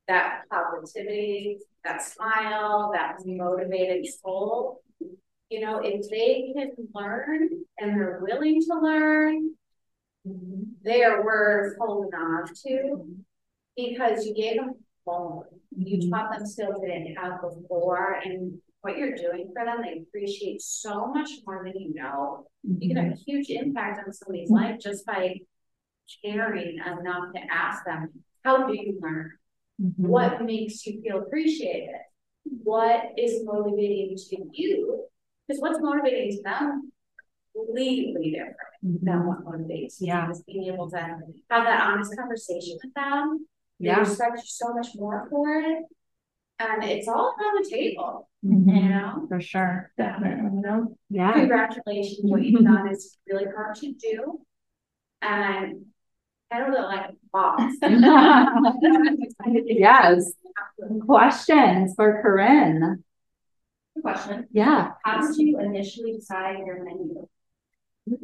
[0.09, 4.83] that positivity, that smile, that motivated soul.
[5.51, 9.55] You know, if they can learn and they're willing to learn,
[10.85, 13.07] they are worth holding on to
[13.77, 14.75] because you gave them
[15.07, 15.45] home.
[15.77, 16.11] You mm-hmm.
[16.11, 20.63] taught them skills they didn't have before, and what you're doing for them, they appreciate
[20.63, 22.47] so much more than you know.
[22.63, 25.41] You can have a huge impact on somebody's life just by
[26.25, 28.09] caring enough to ask them,
[28.45, 29.33] how do you learn?
[29.81, 30.07] Mm-hmm.
[30.07, 31.95] What makes you feel appreciated?
[32.45, 35.05] What is motivating to you?
[35.47, 36.93] Because what's motivating to them
[37.55, 38.57] completely different
[39.05, 40.07] than what motivates you.
[40.07, 40.29] Yeah.
[40.29, 41.19] Just being able to have
[41.51, 43.47] that honest conversation with them.
[43.79, 44.01] They Yeah.
[44.01, 45.85] respect you so much more for it.
[46.59, 48.83] And it's all on the table, Mhm.
[48.83, 49.27] you know?
[49.29, 49.91] For sure.
[49.99, 50.97] Definitely, you know?
[51.11, 51.33] Yeah.
[51.35, 54.41] Congratulations, what you've done is really hard to do.
[55.23, 55.87] And
[56.51, 57.73] I don't know, like, boss.
[59.67, 60.33] Yes.
[61.07, 63.03] Questions for Corynn?
[64.03, 64.93] Question, Yeah.
[65.05, 67.27] how did you initially decide your menu?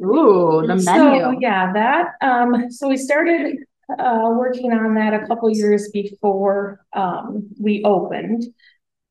[0.03, 1.37] Ooh, the So, menu.
[1.39, 3.57] yeah, that, um, so we started,
[3.97, 8.43] uh, working on that a couple years before, um, we opened.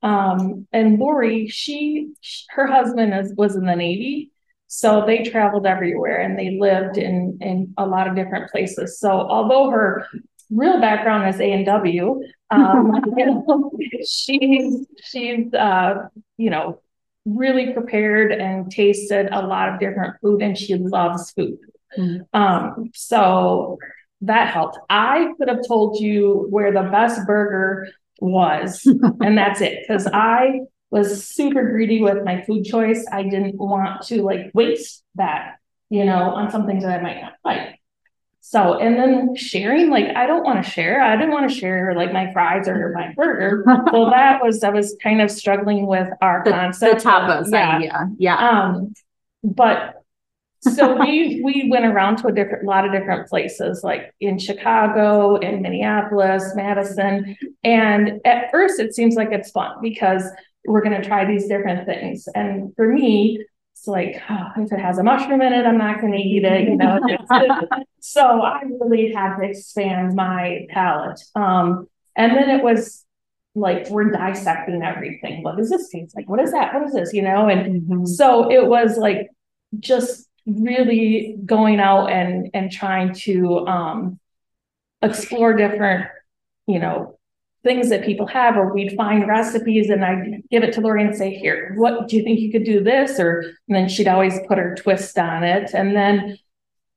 [0.06, 2.12] Um, and Lori, she,
[2.50, 4.30] her husband is, was in the Navy.
[4.68, 9.00] So they traveled everywhere and they lived in, in a lot of different places.
[9.00, 10.06] So although her
[10.48, 12.20] real background is A and W,
[12.52, 13.72] um, you know,
[14.06, 16.80] she's, she's, uh, you know,
[17.24, 21.58] really prepared and tasted a lot of different food and she loves food.
[21.98, 22.26] Mhm.
[22.32, 23.78] Um, so
[24.20, 24.78] that helped.
[24.88, 27.88] I could have told you where the best burger
[28.20, 28.84] was,
[29.20, 29.84] and that's it.
[29.88, 33.04] Cause I was super greedy with my food choice.
[33.12, 35.56] I didn't want to like waste that,
[35.90, 37.80] you know, on something that I might not like.
[38.40, 41.00] So, and then sharing, like, I don't want to share.
[41.00, 43.64] I didn't want to share like my fries or my burger.
[43.92, 46.96] well, that was, I was kind of struggling with our The, the concept.
[46.98, 47.76] of- tapas Yeah.
[47.76, 48.08] idea.
[48.18, 48.36] Yeah.
[48.36, 48.94] Um,
[49.42, 50.00] but
[50.60, 55.36] so we we went around to a different lot of different places, like in Chicago,
[55.36, 57.36] in Minneapolis, Madison.
[57.64, 60.24] And at first it seems like it's fun because
[60.66, 62.26] we're gonna try these different things.
[62.34, 66.00] And for me, it's like, oh, if it has a mushroom in it, I'm not
[66.00, 66.98] gonna eat it, you know.
[68.00, 71.20] so I really had to expand my palate.
[71.34, 73.04] Um, and then it was
[73.54, 75.42] like we're dissecting everything.
[75.42, 76.28] What does this taste like?
[76.28, 76.74] What is that?
[76.74, 77.12] What is this?
[77.12, 78.06] You know, and Mhm.
[78.06, 79.28] so it was like
[79.78, 84.18] just really going out and and trying to um
[85.02, 86.06] explore different,
[86.66, 87.18] you know,
[87.62, 91.14] things that people have, or we'd find recipes and I'd give it to Lori and
[91.14, 93.18] say, here, what do you think you could do this?
[93.18, 95.72] Or and then she'd always put her twist on it.
[95.74, 96.38] And then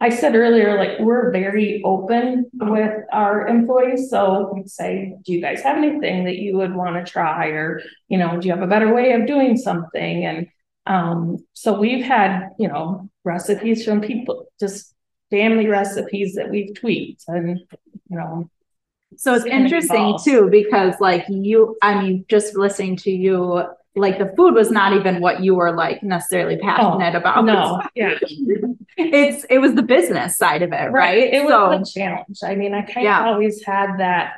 [0.01, 4.09] I said earlier, like we're very open with our employees.
[4.09, 7.47] So we'd say, do you guys have anything that you would want to try?
[7.47, 10.25] Or, you know, do you have a better way of doing something?
[10.25, 10.47] And
[10.89, 14.95] um, so we've had, you know, recipes from people, just
[15.31, 17.59] family recipes that we've tweaked and,
[18.09, 18.51] you know,
[19.17, 23.63] So it's interesting too, because like you, I mean, just listening to you,
[23.95, 27.39] like the food was not even what you were like necessarily passionate about.
[27.39, 28.15] Oh, no, yeah.
[28.97, 31.33] It's, it was the business side of it, right?
[31.33, 32.39] It So, was a challenge.
[32.43, 33.25] I mean, I kind of Yeah.
[33.27, 34.33] always had that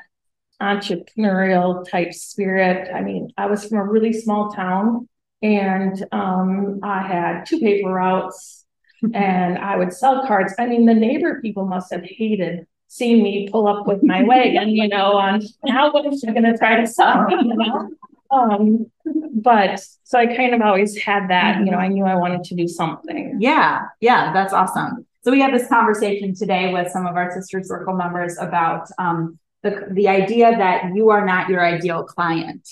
[0.61, 2.89] entrepreneurial type spirit.
[2.93, 5.07] I mean, I was from a really small town
[5.41, 8.65] and um, I had two paper routes
[9.13, 10.53] and I would sell cards.
[10.59, 14.69] I mean, the neighbor people must have hated seeing me pull up with my wagon,
[14.69, 17.89] you know, on how what is she gonna try to sell, you know?
[18.31, 18.91] Um,
[19.33, 22.55] but so I kind of always had that, you know, I knew I wanted to
[22.55, 23.37] do something.
[23.39, 25.05] yeah, yeah, that's awesome.
[25.23, 29.39] So we had this conversation today with some of our sister circle members about, um,
[29.63, 32.67] the, the idea that you are not your ideal client.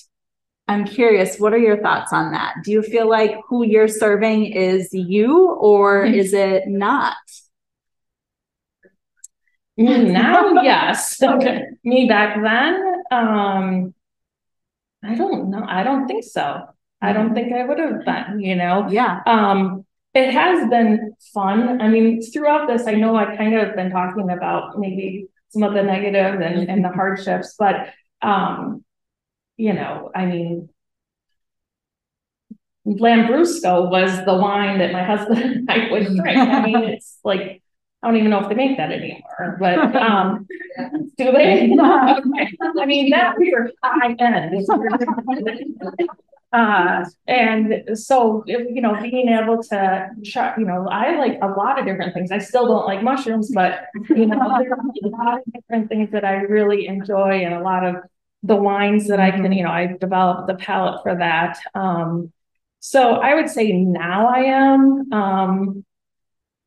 [0.70, 2.58] I'm curious, what are your thoughts on that?
[2.64, 6.14] Do you feel like who you're serving is you or Mhm.
[6.14, 7.16] is it not?
[9.78, 11.22] Now, yes.
[11.22, 11.64] Okay.
[11.84, 13.94] Me back then, um,
[15.04, 15.64] I don't know.
[15.68, 16.64] I don't think so.
[17.02, 18.88] I don't think I would have been, you know.
[18.90, 19.22] Yeah.
[19.26, 21.82] Um, it has been fun.
[21.82, 25.74] I mean, throughout this, I know I kind of been talking about maybe some of
[25.74, 27.90] the negative and, and the hardships, but
[28.22, 28.84] um,
[29.60, 30.70] you know, I mean,
[32.88, 36.38] Lambrusco was the wine that my husband and I would drink.
[36.38, 37.62] I mean, it's like
[38.02, 40.48] I don't even know if they make that anymore, but um,
[41.18, 41.74] do they?
[41.74, 42.58] Okay.
[42.80, 44.66] I mean, that we were high end.
[46.52, 51.78] Uh, and so, you know, being able to try, you know, I like a lot
[51.78, 52.32] of different things.
[52.32, 56.10] I still don't like mushrooms, but you know, there are a lot of different things
[56.10, 57.98] that I really enjoy and a lot of
[58.44, 61.58] the wines that I can, you know, I've developed the palate for that.
[61.76, 62.32] Um,
[62.80, 65.86] so I would say now I am, um,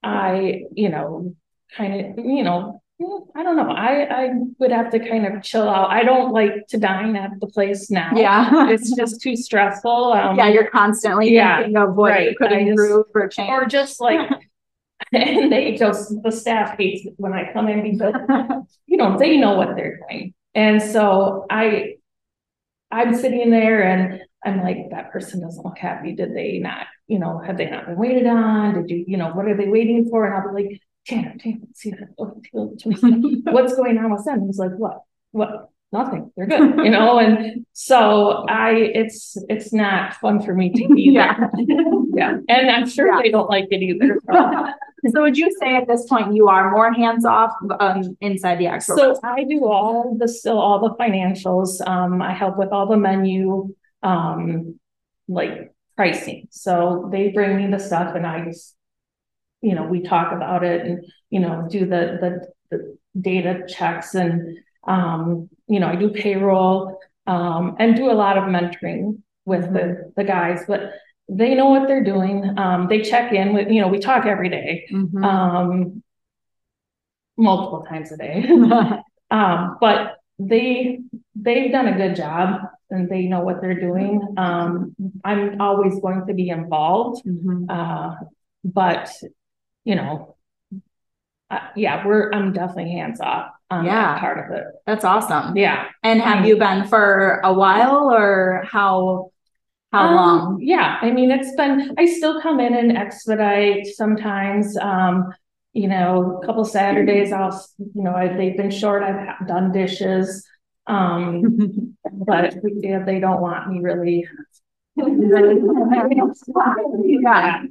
[0.03, 1.35] I, you know,
[1.77, 2.81] kind of, you know,
[3.35, 3.71] I don't know.
[3.71, 5.91] I, I would have to kind of chill out.
[5.91, 8.13] I don't like to dine at the place now.
[8.15, 8.69] Yeah.
[8.71, 10.13] It's just too stressful.
[10.13, 13.51] Um, Yeah, you're constantly Yeah, thinking of what you could I just- improve or change.
[13.51, 14.31] or just like,
[15.13, 18.15] and they just, the staff hates it when I come in because,
[18.87, 20.33] you know, they know what they're doing.
[20.55, 21.95] And so I,
[22.91, 26.15] I'm sitting there and I'm like, that person doesn't look happy.
[26.15, 28.75] Did they not, you know, have they not been waited on?
[28.75, 30.27] Did you, you know, what are they waiting for?
[30.27, 32.09] And I'll be like, Tanner, Tanner, see that.
[33.45, 34.47] What's going on with them?
[34.47, 35.03] He's like, what?
[35.31, 35.71] What?
[35.93, 36.33] Nothing.
[36.37, 37.19] They're good, you know.
[37.25, 41.49] And so I, it's it's not fun for me to be Yeah.
[42.15, 43.21] yeah, and I'm sure Yeah.
[43.23, 44.19] they don't like it either.
[44.31, 44.67] so.
[45.09, 48.69] So would you say at this point you are more hands off um inside the
[48.69, 48.97] actual?
[48.97, 51.87] So I do all the, still all the financials.
[51.87, 53.75] Um, I help with all the menu,
[54.05, 54.79] um,
[55.29, 56.47] like pricing.
[56.51, 58.77] So they bring me the stuff and I just,
[59.61, 64.15] you know, we talk about it and, you know, do the, the, the data checks
[64.15, 69.73] and, um, you know, I do payroll, um, and do a lot of mentoring with
[69.73, 70.93] the, the guys, but
[71.29, 72.59] they know what they're doing.
[72.59, 75.25] Um, they check in with, you know, we talk every day, Mhm.
[75.25, 76.03] um,
[77.37, 78.39] multiple times a day.
[79.33, 81.01] Um, but they,
[81.35, 82.61] they've done a good job
[82.91, 84.21] and they know what they're doing.
[84.37, 84.95] Um,
[85.25, 87.65] I'm always going to be involved, Mhm.
[87.71, 88.17] uh,
[88.63, 89.11] but,
[89.85, 90.37] you know,
[91.51, 93.93] uh, yeah, we're, I'm definitely hands off on Yeah.
[94.15, 94.65] that part of it.
[94.87, 95.57] That's awesome.
[95.57, 95.87] Yeah.
[96.03, 99.31] And have you been for a while or how,
[99.93, 100.59] how Um, long?
[100.61, 105.33] Yeah, I mean, it's been, I still come in and expedite sometimes, um,
[105.73, 110.47] you know, a couple Saturdays, I'll, you know, I- they've been short, I've done dishes.
[110.87, 114.27] Um, but yeah, they don't want me really.
[117.05, 117.63] Yeah,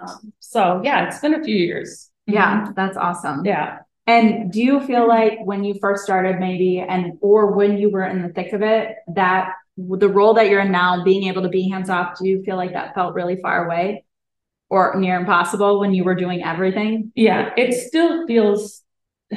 [0.00, 2.10] Um, So, yeah, it's been a few years.
[2.26, 3.44] yeah, that's awesome.
[3.44, 3.78] Yeah,
[4.08, 8.04] And do you feel like when you first started maybe and or when you were
[8.04, 11.50] in the thick of it, that the role that you're in now, being able to
[11.50, 14.04] be hands off, do you feel like that felt really far away?
[14.70, 17.12] Or near impossible when you were doing everything?
[17.14, 18.82] yeah, it still feels.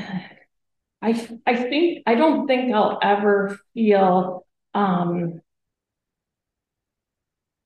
[1.04, 5.42] I, I think, I don't think I'll ever feel, um.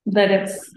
[0.06, 0.74] That it's,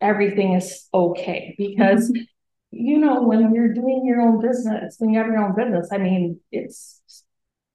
[0.00, 2.16] everything is okay, because.
[2.76, 5.98] You know, when you're doing your own business, when you have your own business, I
[5.98, 7.00] mean, it's.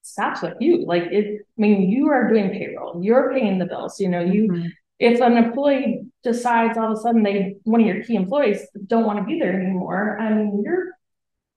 [0.01, 3.99] Stops with you, like it, I mean, you are doing payroll, you're paying the bills,
[3.99, 4.69] you know, you, Mhm.
[4.97, 9.05] if an employee decides all of a sudden they, one of your key employees don't
[9.05, 10.87] want to be there anymore, I mean, you're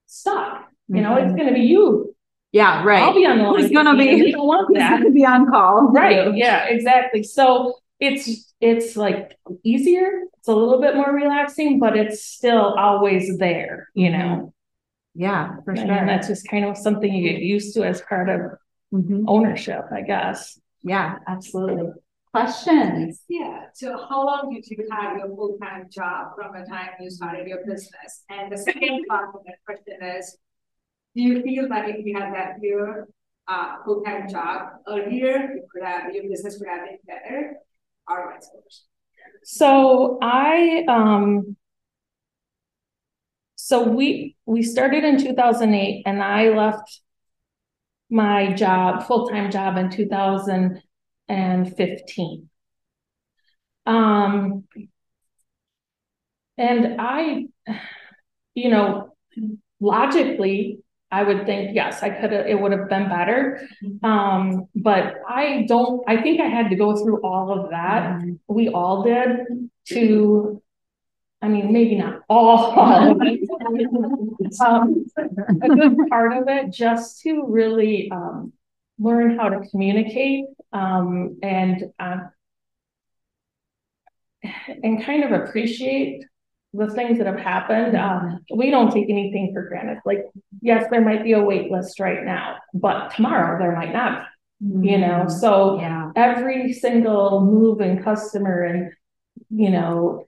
[0.07, 0.69] stuck.
[0.89, 2.15] You know, it's gonna be you.
[2.53, 3.03] Yeah, right.
[3.03, 3.63] I'll be on the line.
[3.63, 4.99] Who's gonna be- You don't want that.
[5.01, 5.89] gonna Be on call.
[5.91, 7.23] Right, yeah, exactly.
[7.23, 13.39] So it's, it's like easier, it's a little bit more relaxing, but it's still always
[13.39, 14.53] there, you know?
[15.15, 15.91] Yeah, for sure.
[15.91, 18.41] And that's just kind of something you get used to as part of
[18.93, 19.25] Mhm.
[19.27, 20.61] ownership, I guess.
[20.83, 21.93] Yeah, absolutely.
[22.33, 23.23] Questions?
[23.29, 27.47] Yeah, so how long did you have your full-time job from the time you started
[27.47, 28.25] your business?
[28.31, 30.37] And the second part of that question is,
[31.15, 33.07] do you feel that if you had that your
[33.49, 37.39] uh full-time job earlier, you could have, your business would have been better?
[39.45, 41.57] So I, um.
[43.57, 47.01] So we, we started in two thousand eight and I left.
[48.11, 50.83] My job, full-time job in two thousand
[51.29, 52.51] and fifteen.
[53.87, 54.65] Um.
[56.59, 57.47] And I,
[58.55, 59.17] you know,
[59.81, 60.81] logically,
[61.13, 63.69] I would think, yes, I could have, it would have been better.
[64.03, 68.71] Um, but I don't, I think I had to go through all of that we
[68.71, 70.63] all did to,
[71.43, 73.41] I mean, maybe not all, of it.
[74.61, 78.53] Um, a good part of it just to really, um,
[78.99, 82.19] learn how to communicate, um, and, uh,
[84.83, 86.25] and kind of appreciate
[86.75, 87.97] the things that have happened.
[87.97, 89.99] Um, we don't take anything for granted.
[90.05, 90.25] Like,
[90.61, 94.27] yes, there might be a wait list right now, but tomorrow there might not,
[94.61, 96.13] you know, so Yeah.
[96.17, 98.93] every single move and customer and,
[99.51, 100.27] you know,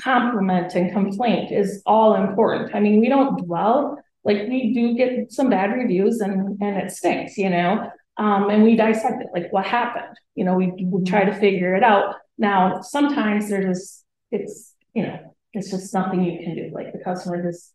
[0.00, 2.74] compliment and complaint is all important.
[2.74, 6.90] I mean, we don't dwell, like we do get some bad reviews and, and it
[6.90, 7.88] stinks, you know?
[8.16, 11.74] Um, and we dissect it, like what happened, you know, we, we try to figure
[11.76, 12.16] it out.
[12.36, 14.02] Now, sometimes there's
[14.32, 17.72] it's, you know, it's just nothing you can do, like the customer just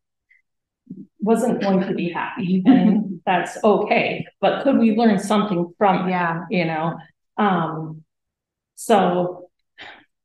[1.19, 6.11] wasn't going to be happy and that's okay, but could we learn something from it?
[6.11, 6.45] Yeah.
[6.49, 6.97] you know?
[7.37, 8.03] Um,
[8.75, 9.49] so,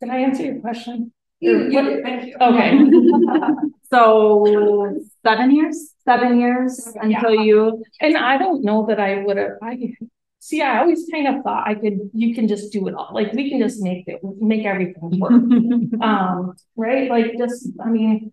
[0.01, 1.13] did I answer your question?
[1.41, 2.37] You, you did, thank you.
[2.41, 2.79] Okay.
[3.93, 9.59] So seven years, seven years until you, And I don't know that I would have,
[9.63, 9.95] I,
[10.43, 13.33] see, I always kind of thought I could, you can just do it all, like,
[13.33, 15.33] we can just make it, make everything work.
[16.03, 18.33] Um, right, like, just, I mean,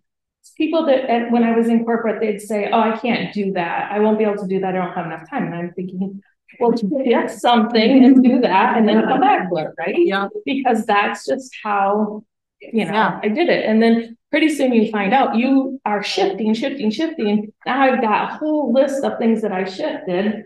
[0.56, 4.00] people that, when I was in corporate, they'd say, oh, I can't do that, I
[4.00, 6.20] won't be able to do that, I don't have enough time, and I'm thinking,
[6.58, 6.72] well,
[7.04, 9.94] get something and do that and then come back to it, right?
[9.96, 10.26] Yeah.
[10.44, 12.24] Because that's just how,
[12.60, 13.20] you know, Yeah.
[13.22, 13.64] I did it.
[13.64, 17.52] And then pretty soon you find out you are shifting, shifting, shifting.
[17.64, 20.44] Now I've got a whole list of things that I shifted.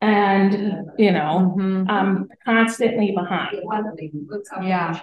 [0.00, 1.86] And, you know, Mhm.
[1.88, 3.56] I'm constantly behind.
[4.62, 4.62] Yeah.
[4.62, 5.00] Yeah,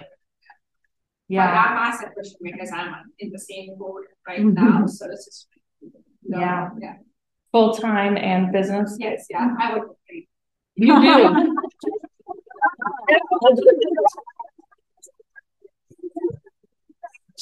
[1.28, 1.64] Yeah.
[1.66, 4.54] I'm also pushing because I'm in the same boat right Mhm.
[4.54, 5.48] now, so it's just.
[6.22, 6.70] Yeah.
[6.78, 6.96] Yeah,
[7.52, 8.96] Full time and business.
[9.00, 9.82] yes, yeah, I would.
[10.06, 10.28] agree.
[10.76, 11.56] You do.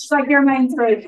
[0.03, 1.07] She's like, your mind's right.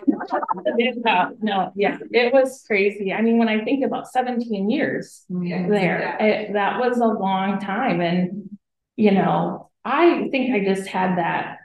[0.79, 3.13] Yeah, no, yeah, it was crazy.
[3.13, 5.69] I mean, when I think about seventeen years Mhm.
[5.69, 8.49] there, it, that was a long time and,
[8.97, 11.59] you know, I think I just had that.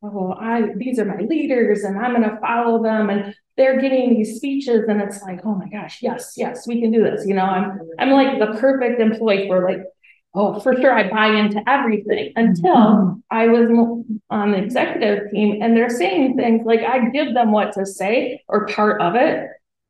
[0.00, 4.36] Oh, I, these are my leaders and I'm gonna follow them and they're giving these
[4.36, 7.42] speeches and it's like, oh my gosh, yes, yes, we can do this, you know,
[7.42, 9.80] I'm, I'm like the perfect employee for like,
[10.34, 13.18] oh, for sure, I buy into everything until mm-hmm.
[13.30, 13.70] I was
[14.30, 18.42] on the executive team and they're saying things like I give them what to say
[18.48, 19.48] or part of it.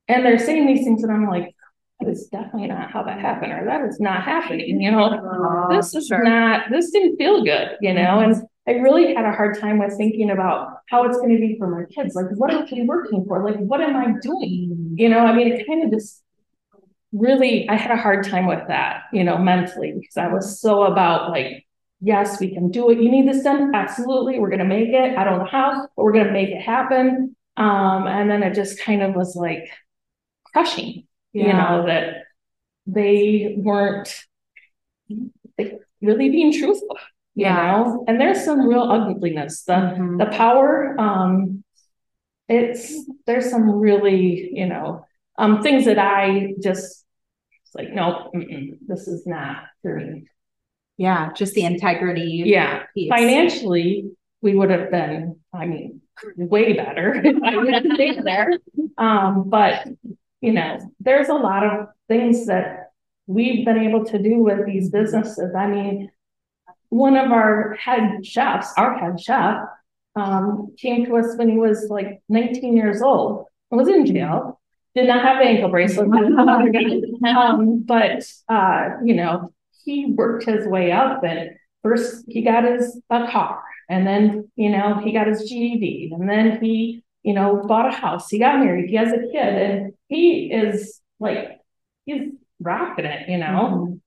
[0.09, 1.55] And they're saying these things and I'm like,
[2.01, 5.69] that is definitely not how that happened, or that is not happening, you know?
[5.71, 8.37] This is not, this didn't feel good, you know, and
[8.69, 11.85] I really had a hard time with thinking about how it's gonna be for my
[11.87, 13.43] kids, like, what are we working for?
[13.45, 14.95] Like, what am I doing?
[14.97, 16.23] You know, I mean, it kind of just
[17.13, 20.83] really, I had a hard time with that, you know, mentally, because I was so
[20.85, 21.67] about like,
[22.01, 23.01] yes, we can do it.
[23.01, 23.75] You need this done?
[23.75, 24.39] Absolutely.
[24.39, 25.17] We're gonna make it.
[25.17, 27.35] I don't know how, but we're gonna make it happen.
[27.57, 29.69] Um, and then it just kind of was like
[30.53, 32.25] crushing, you know, that
[32.87, 34.15] they weren't
[35.59, 36.97] like, really being truthful,
[37.35, 37.55] you Yeah.
[37.83, 38.05] know?
[38.07, 39.65] And there's some real ugliness.
[39.65, 40.19] The Mhm.
[40.19, 41.65] the power, um,
[42.49, 45.05] it's there's some really, you know,
[45.39, 47.05] um, things that I just
[47.69, 48.31] it's like, no,
[48.87, 50.27] this is not for me.
[50.97, 52.43] Yeah, just the integrity.
[52.47, 53.09] Yeah, piece.
[53.09, 54.11] financially,
[54.41, 56.01] we would have been, I mean,
[56.37, 58.59] way better if I would have stayed there.
[58.97, 59.87] Um, but,
[60.41, 62.91] you know, there's a lot of things that
[63.27, 65.55] we've been able to do with these businesses.
[65.55, 66.11] I mean,
[66.89, 69.59] one of our head chefs, our head chef,
[70.17, 74.58] um, came to us when he was like nineteen years old, was in jail,
[74.95, 76.09] did not have the ankle bracelet.
[77.27, 79.53] Um, but, uh, you know,
[79.85, 81.51] he worked his way up and
[81.83, 83.63] first he got his, a car.
[83.89, 87.97] And then, you know, he got his GED and then he, you know, bought a
[87.97, 91.59] house, he got married, he has a kid and he is like,
[92.05, 94.01] he's rocking it, you know?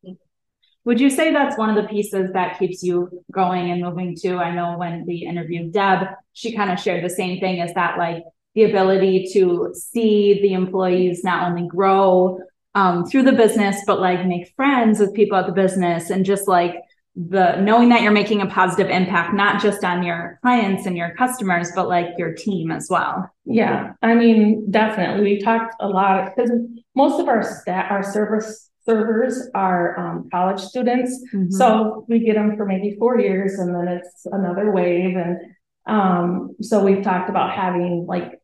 [0.84, 4.38] Would you say that's one of the pieces that keeps you going and moving too?
[4.38, 7.98] I know when we interviewed Deb, she kind of shared the same thing as that
[8.00, 8.24] like
[8.56, 12.40] the ability to see the employees not only grow
[12.76, 16.48] um, through the business, but like make friends with people at the business and just
[16.48, 16.76] like
[17.16, 21.14] the knowing that you're making a positive impact, not just on your clients and your
[21.16, 23.30] customers, but like your team as well.
[23.46, 25.24] Yeah, I mean, definitely.
[25.24, 26.52] We talked a lot because
[26.96, 31.24] most of our staff, our service servers are um, college students.
[31.50, 35.16] So we get them for maybe four years and then it's another wave.
[35.16, 35.38] And
[35.86, 38.41] um, so we've talked about having like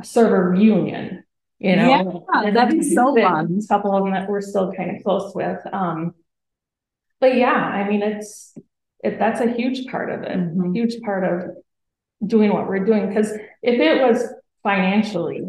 [0.00, 1.24] a server reunion,
[1.58, 2.26] you know.
[2.42, 3.60] Yeah, that'd be so fun.
[3.62, 5.58] A couple of them that we're still kind of close with.
[5.72, 6.14] Um,
[7.20, 8.56] but yeah, I mean, it's,
[9.04, 10.74] it, that's a huge part of it, a Mhm.
[10.74, 11.56] huge part of
[12.26, 13.08] doing what we're doing.
[13.08, 13.30] Because
[13.62, 14.26] if it was
[14.62, 15.42] financially,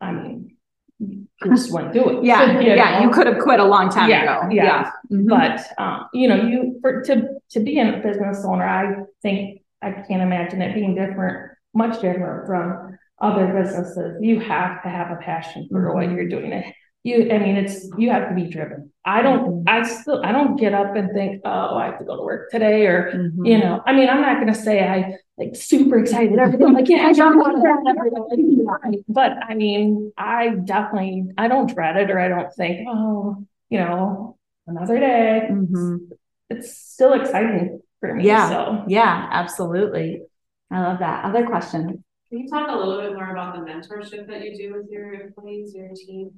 [0.00, 0.56] I mean,
[0.98, 2.24] you just wouldn't do it.
[2.24, 3.04] Yeah, yeah, know?
[3.06, 4.54] you could have quit a long time Yeah, ago.
[4.54, 4.90] yeah.
[5.10, 5.28] Mhm.
[5.28, 9.90] But, um, you know, you, for, to, to be a business owner, I think, I
[9.92, 14.18] can't imagine it being different, much different from other businesses.
[14.20, 16.52] You have to have a passion for what you're doing.
[16.52, 16.74] It
[17.06, 18.90] you, I mean, it's, you have to be driven.
[19.04, 22.16] I don't, I still, I don't get up and think, oh, I have to go
[22.16, 23.46] to work today or, Mhm.
[23.46, 27.06] you know, I mean, I'm not gonna say I like super excited, everything like, yeah,
[27.08, 29.02] I jump on that.
[29.06, 33.80] But I mean, I definitely, I don't dread it or I don't think, oh, you
[33.80, 35.48] know, another day.
[35.50, 36.08] Mhm.
[36.48, 38.48] It's still exciting for me, Yeah.
[38.48, 38.84] so.
[38.88, 40.22] Yeah, absolutely.
[40.70, 41.26] I love that.
[41.26, 42.02] Other question.
[42.28, 45.12] Can you talk a little bit more about the mentorship that you do with your
[45.14, 46.30] employees, your team?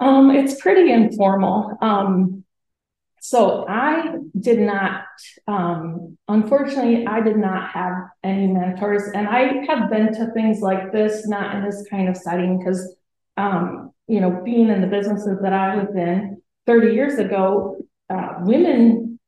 [0.00, 1.76] Um, it's pretty informal.
[1.80, 2.44] Um,
[3.20, 5.04] so I did not,
[5.46, 10.90] um, unfortunately, I did not have any mentors and I have been to things like
[10.90, 12.96] this, not in this kind of setting, because,
[13.36, 17.76] um, you know, being in the businesses that I was in thirty years ago,
[18.08, 19.20] uh, women,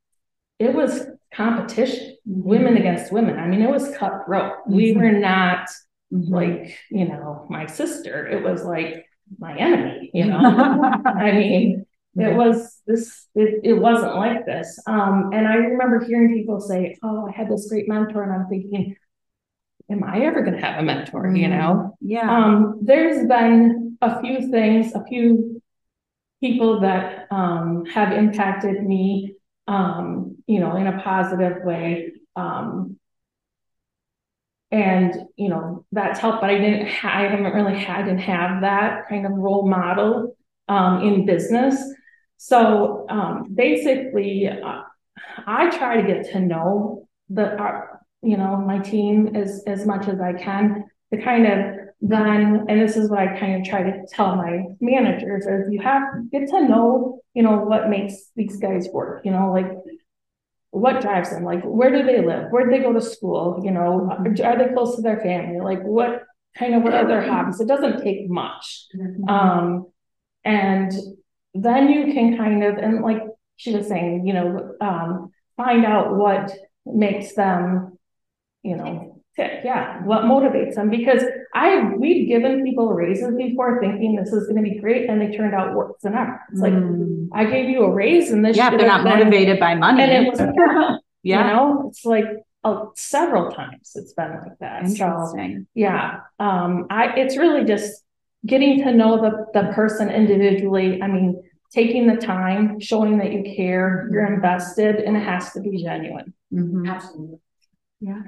[0.59, 3.39] it was competition, women against women.
[3.39, 4.53] I mean, it was cutthroat.
[4.68, 4.97] We Mhm.
[4.97, 5.68] were not
[6.12, 6.31] Mhm.
[6.31, 8.27] like, you know, my sister.
[8.27, 9.05] It was like
[9.39, 10.39] my enemy, you know?
[11.07, 14.79] I mean, It was this, it, it wasn't like this.
[14.87, 18.49] Um, and I remember hearing people say, oh, I had this great mentor and I'm
[18.49, 18.97] thinking,
[19.91, 21.97] am I ever gonna have a mentor, you know?
[22.03, 22.31] Yeah.
[22.31, 25.62] Um, there's been a few things, a few
[26.41, 32.12] people that, um, have impacted me, um, you know, in a positive way.
[32.36, 32.99] Um,
[34.70, 38.62] and, you know, that's helped, but I didn't, ha- I haven't really had, didn't have
[38.62, 40.36] that kind of role model,
[40.68, 41.76] um, in business.
[42.38, 44.82] So, um, basically, uh,
[45.47, 50.09] I try to get to know the, our, you know, my team as, as much
[50.09, 53.84] as I can to kind of then, and this is what I kind of try
[53.84, 58.57] to tell my managers is you have, get to know, you know, what makes these
[58.57, 59.70] guys work, you know, like
[60.73, 63.70] what drives them, like where do they live, where do they go to school, you
[63.70, 66.23] know, are they close to their family, like what
[66.57, 67.61] kind of what are their hobbies?
[67.61, 68.87] It doesn't take much.
[69.29, 69.87] Um,
[70.45, 70.91] and
[71.53, 73.23] then you can kind of, and like
[73.57, 76.51] she was saying, you know, um, find out what
[76.87, 77.99] makes them,
[78.62, 79.61] you know, tick.
[79.64, 80.91] Yeah, what motivates them?
[80.91, 81.22] Because
[81.55, 85.37] I we've given people raises before, thinking this is going to be great, and they
[85.37, 86.41] turned out worse than ever.
[86.51, 87.28] It's like Mm.
[87.33, 90.03] I gave you a raise, and this Yeah, they're not been- motivated by money.
[90.03, 90.41] and it was
[91.22, 92.26] you Yeah, know, it's like
[92.64, 94.87] uh, several times it's been like that.
[94.89, 95.66] So interesting.
[95.74, 98.03] yeah, um, I, it's really just
[98.47, 101.01] getting to know the, the person individually.
[101.03, 105.61] I mean, taking the time, showing that you care, you're invested, and it has to
[105.61, 106.35] be genuine.
[106.53, 106.89] Mhm.
[106.89, 107.39] Absolutely.
[108.01, 108.20] Yeah.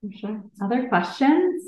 [0.00, 0.42] For sure.
[0.62, 1.62] Other questions?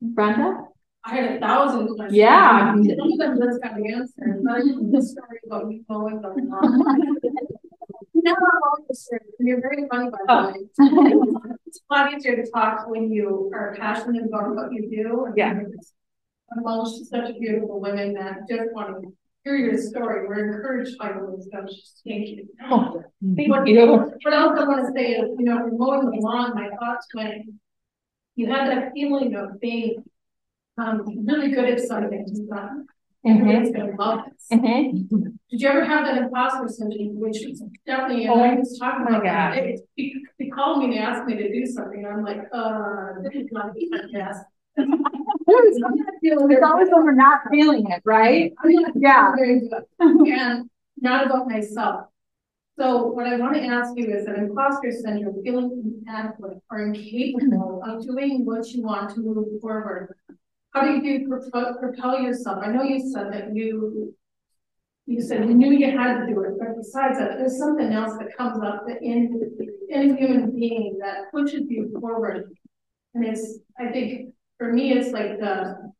[0.00, 0.64] Brenda?
[1.04, 2.16] I had a thousand questions.
[2.16, 2.72] Yeah.
[2.74, 7.16] Some of them just got answered, but the story about you going on.
[8.26, 8.34] No,
[9.38, 10.46] you're very funny by the oh.
[10.48, 11.54] way.
[11.66, 15.26] It's a lot easier to talk when you are passionate about what you do.
[15.26, 15.60] and Yeah.
[16.58, 19.12] Among such beautiful women that just want to
[19.46, 21.66] hear your story, we're encouraged by your wisdom,
[22.06, 22.48] thank you.
[22.68, 23.02] Oh,
[23.36, 23.86] thank What you.
[23.86, 27.46] what else I wanna say is, you know, mowing the lawn, my thoughts went.
[28.34, 30.04] You have that feeling of being,
[30.78, 32.70] um, really good at something, just not,
[33.24, 34.48] everybody's gonna love this.
[34.58, 35.08] mhm.
[35.50, 39.06] Did you ever have that imposter syndrome, which is definitely, and Oh I was talking
[39.06, 39.62] about that, God.
[39.64, 43.34] they, they- called me and asked me to do something, and I'm like, uh, this
[43.34, 44.40] is not the podcast.
[45.46, 48.52] It's always when we're not feeling it, right?
[48.94, 49.32] Yeah.
[49.98, 50.70] And
[51.00, 52.06] not about myself.
[52.78, 57.82] So what I want to ask you is that imposter syndrome, feeling inadequate or incapable
[57.86, 60.14] of doing what you want to move forward.
[60.72, 62.58] How do you propel, propel yourself?
[62.62, 64.14] I know you said that you,
[65.06, 68.18] you said you knew you had to do it, but besides that, there's something else
[68.18, 69.40] that comes up in,
[69.88, 72.54] in a human being that pushes you forward.
[73.14, 75.92] And it's, I think, for me, it's like the,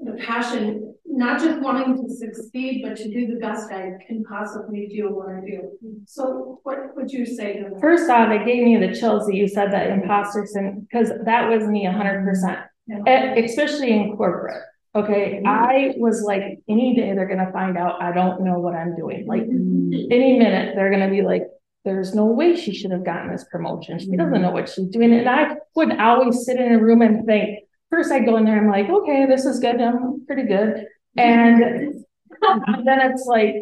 [0.00, 4.88] the passion, not just wanting to succeed, but to do the best I can possibly
[4.88, 5.70] do what I do.
[6.06, 7.80] So what would you say to them?
[7.80, 11.48] First off, it gave me the chills that you said that imposter syndrome, because that
[11.48, 12.58] was me hundred percent.
[12.90, 14.62] E- especially in corporate.
[14.96, 15.46] Okay, mm-hmm.
[15.46, 19.26] I was like, any day they're gonna find out I don't know what I'm doing.
[19.26, 20.12] Like mm-hmm.
[20.12, 21.44] any minute they're gonna be like,
[21.84, 23.98] there's no way she should have gotten this promotion.
[23.98, 24.42] She doesn't mm-hmm.
[24.42, 25.12] know what she's doing.
[25.12, 27.60] And I would always sit in a room and think,
[27.90, 29.80] first I go in there, I'm like, okay, this is good.
[29.80, 30.86] I'm pretty good.
[31.16, 32.04] And
[32.84, 33.54] then it's like,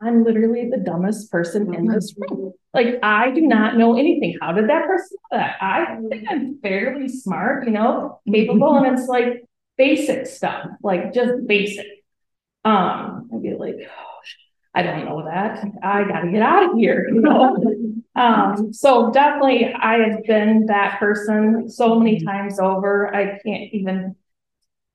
[0.00, 1.92] I'm literally the dumbest person in mm-hmm.
[1.92, 2.52] this room.
[2.74, 4.36] Like, I do not know anything.
[4.40, 5.56] How did that person do that?
[5.60, 6.08] I mm-hmm.
[6.08, 9.44] think I'm fairly smart, you know, capable, and it's like
[9.76, 11.86] basic stuff, like just basic.
[12.64, 13.76] Um, I'd be like,
[14.74, 15.64] I don't know that.
[15.82, 17.56] I gotta get out of here, you know?
[18.18, 23.14] Um, so definitely I have been that person so many times over.
[23.14, 24.16] I can't even.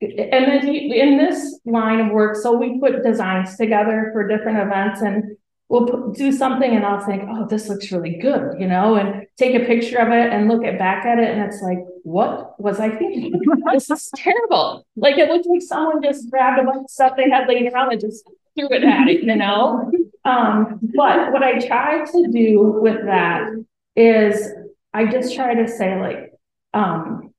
[0.02, 0.10] And
[0.46, 5.38] then in this line of work, so we put designs together for different events and
[5.70, 9.26] we'll put, do something and I'll think, oh, this looks really good, you know, and
[9.38, 12.60] take a picture of it and look at back at it and it's like, what
[12.60, 13.40] was I thinking?
[13.72, 14.86] This is terrible.
[14.96, 17.92] Like it looked like someone just grabbed a bunch of stuff they had laying around
[17.92, 19.90] and just threw it at it, you know?
[20.24, 23.50] Um, but what I try to do with that
[23.96, 24.50] is
[24.92, 26.32] I just try to say like,
[26.72, 27.34] um,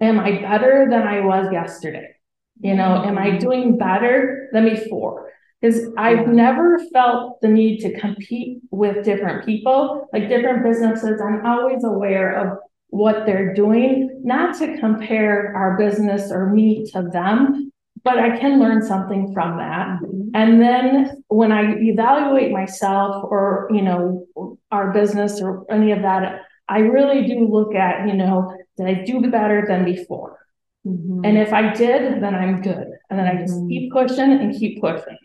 [0.00, 2.14] am I better than I was yesterday?
[2.60, 5.30] You know, am I doing better than before?
[5.60, 11.20] Because I've never felt the need to compete with different people, like different businesses.
[11.20, 12.58] I'm always aware of
[12.90, 17.67] what they're doing, not to compare our business or me to them,
[18.04, 20.00] but I can learn something from that.
[20.34, 24.26] And then when I evaluate myself or, you know,
[24.70, 29.04] our business or any of that, I really do look at, you know, did I
[29.04, 30.38] do better than before?
[30.86, 31.24] Mm-hmm.
[31.24, 32.88] And if I did, then I'm good.
[33.10, 35.18] And then I just keep pushing and keep pushing.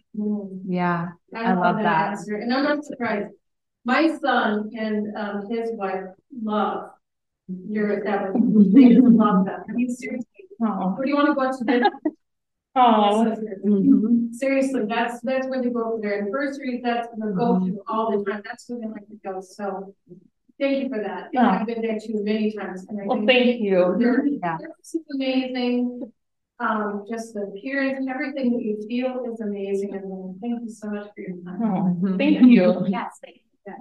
[0.65, 1.07] Yeah.
[1.35, 2.11] I love that.
[2.11, 3.29] answer, And I'm not surprised.
[3.85, 6.05] My son and um his wife
[6.41, 6.91] love
[7.47, 8.73] your establishment.
[8.73, 9.61] They just love them.
[9.69, 10.27] I mean, seriously,
[10.61, 11.91] Oh, where do you want to go to dinner?
[12.75, 14.33] oh, Mhm.
[14.33, 18.41] Seriously, that's, that's where they go for their anniversaries, that's the go-to all the time,
[18.43, 19.93] that's where they like to go, so.
[20.59, 23.59] Thank you for that, and I've been there too many times, and I well, thank
[23.59, 23.95] you.
[23.97, 24.57] They're, Yeah.
[24.59, 26.11] they're amazing.
[26.59, 30.89] Um, just the appearance and everything that you feel is amazing, and thank you so
[30.91, 31.61] much for your time.
[31.63, 32.85] Oh, thank you.
[32.87, 33.73] Yes, thank you.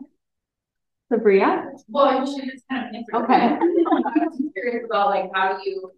[1.13, 1.67] Sabria?
[1.89, 3.23] Well, you should just kind of.
[3.23, 3.35] Okay.
[3.35, 5.91] I was curious about like, how do you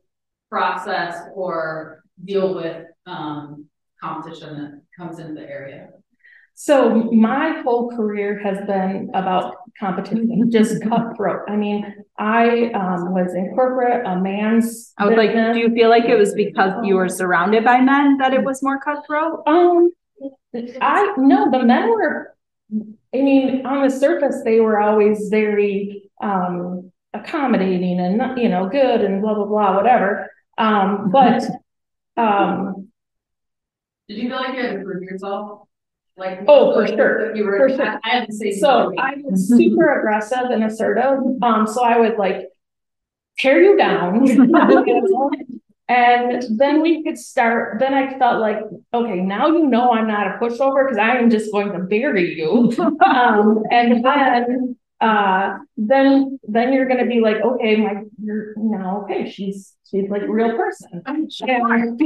[0.51, 3.67] process or deal with, um,
[4.01, 5.89] competition that comes into the area?
[6.57, 11.43] So my whole career has been about competition, just cutthroat.
[11.49, 14.93] I mean, I um was in corporate, a man's.
[14.97, 18.19] I was like, do you feel like it was because you were surrounded by men
[18.19, 19.43] that it was more cutthroat?
[19.49, 19.91] Um,
[20.81, 22.35] I, no, the men were,
[22.73, 29.01] I mean, on the surface, they were always very um accommodating and, you know, good
[29.03, 30.31] and blah, blah, blah, whatever.
[30.59, 31.43] Um, but,
[32.17, 32.89] um,
[34.09, 35.69] Did you feel like you had to prove yourself?
[36.17, 36.41] Like.
[36.47, 38.01] Oh, for sure, You were, for sure.
[38.05, 38.53] I had to say.
[38.53, 38.93] So.
[38.99, 41.19] I was super aggressive and assertive.
[41.43, 42.49] Um, so I would like
[43.39, 44.27] tear you down.
[45.87, 48.59] And then we could start, then I felt like,
[48.95, 52.35] okay, now you know I'm not a pushover because I am just going to bury
[52.35, 52.73] you.
[53.05, 59.31] Um, and then, uh, then, then you're gonna be like, okay, my, you're now, okay,
[59.31, 61.03] she's, she's like a real person.
[61.05, 61.31] And,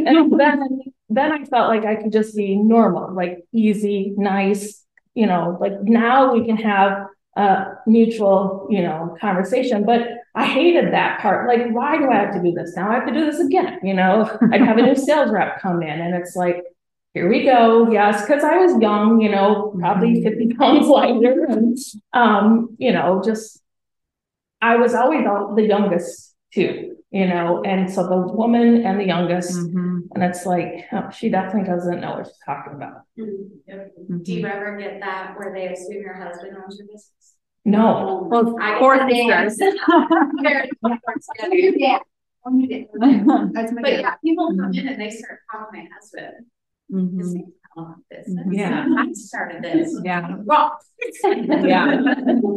[0.09, 4.85] and then, then I felt like I could just be normal, like easy, nice,
[5.15, 10.93] you know, like now we can have a mutual, you know, conversation, but I hated
[10.93, 11.47] that part.
[11.47, 12.91] Like, why do I have to do this now?
[12.91, 14.29] I have to do this again, you know?
[14.53, 16.65] I'd have a new sales rep come in and it's like,
[17.19, 17.91] here we go.
[17.91, 21.77] Yes, because I was young, you know, probably 50 pounds lighter and
[22.13, 23.61] um, you know, just
[24.61, 29.05] I was always all- the youngest too, you know, and so the woman and the
[29.15, 30.03] youngest, Mhm.
[30.15, 33.03] and it's like, oh, she definitely doesn't know what she's talking about.
[33.17, 37.35] Do you ever get that where they assume your husband owns your business?
[37.65, 38.29] No.
[38.31, 39.53] Well, I four get that.
[39.53, 39.81] sisters.
[40.41, 41.99] Yeah.
[42.45, 46.47] But yeah, people come in and they start calling my husband.
[46.93, 47.19] On mm-hmm.
[47.19, 48.29] this.
[48.51, 48.87] Yeah.
[48.99, 50.01] I started this.
[50.05, 50.37] Yeah.
[50.45, 50.79] Well.
[51.23, 52.01] Yeah.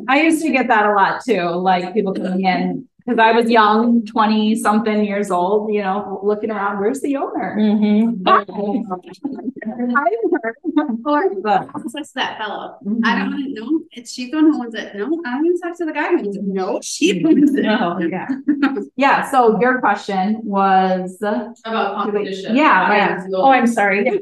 [0.10, 3.50] I used to get that a lot too, like people coming in, because I was
[3.50, 7.58] young, twenty something years old, you know, looking around, where's the owner?
[7.60, 8.24] Mhm.
[8.24, 8.50] But-
[11.76, 12.78] Access that fellow.
[12.86, 13.06] Mm-hmm.
[13.06, 13.80] I don't want to know.
[13.92, 14.96] It's she's the one who owns it.
[14.96, 16.44] No, I don't even talk to the guy who owns it.
[16.44, 17.66] No, she owns it.
[17.66, 18.28] Oh, yeah.
[18.96, 22.56] Yeah, so your question was, About competition.
[22.56, 23.18] Yeah, How yeah.
[23.18, 24.06] do you deal- Oh, I'm sorry.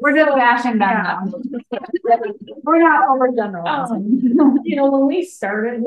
[0.00, 1.24] we're just bashing them now.
[2.64, 4.38] We're not overgeneralizing.
[4.40, 5.82] Um, you know, when we started,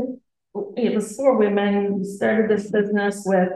[0.78, 3.50] it was four women, we started this business with,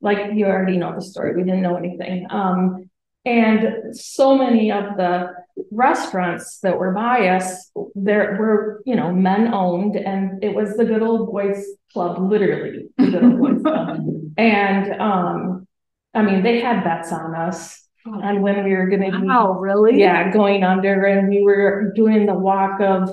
[0.00, 2.26] like, you already know the story, we didn't know anything.
[2.30, 2.90] Um,
[3.24, 5.34] and so many of the
[5.70, 10.84] restaurants that were by us, there were, you know, men owned, and it was the
[10.84, 13.98] good old boys club, literally, the good old boys club.
[14.38, 15.66] And, um,
[16.14, 19.98] I mean, they had bets on us, on when we were gonna be Oh, really?
[20.00, 23.10] yeah, going under and we were doing the walk of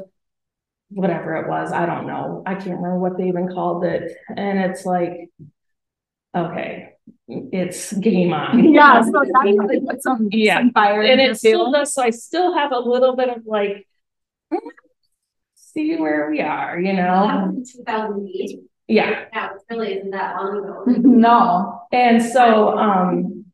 [0.89, 2.43] whatever it was, I don't know.
[2.45, 4.11] I can't remember what they even called it.
[4.35, 5.29] And it's like,
[6.35, 6.93] okay,
[7.27, 8.63] it's game on.
[8.73, 10.59] Yeah, so that put some, Yeah.
[10.59, 13.45] some fire And in it still does, so I still have a little bit of
[13.45, 13.85] like,
[14.51, 14.59] "Hmm,
[15.55, 17.53] see where we are, you know?
[17.71, 18.59] Two thousand eight.
[18.87, 19.25] Yeah.
[19.33, 20.83] That really isn't that long ago.
[21.01, 21.81] No.
[21.91, 23.45] And so, um,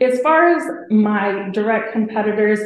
[0.00, 2.60] as far as my direct competitors,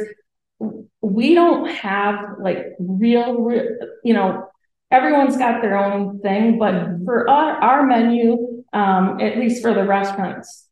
[1.01, 4.47] we don't have like real, re- you know,
[4.91, 6.73] everyone's got their own thing, but
[7.05, 10.67] for our, our menu, um, at least for the restaurants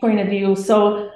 [0.00, 1.10] point of view, so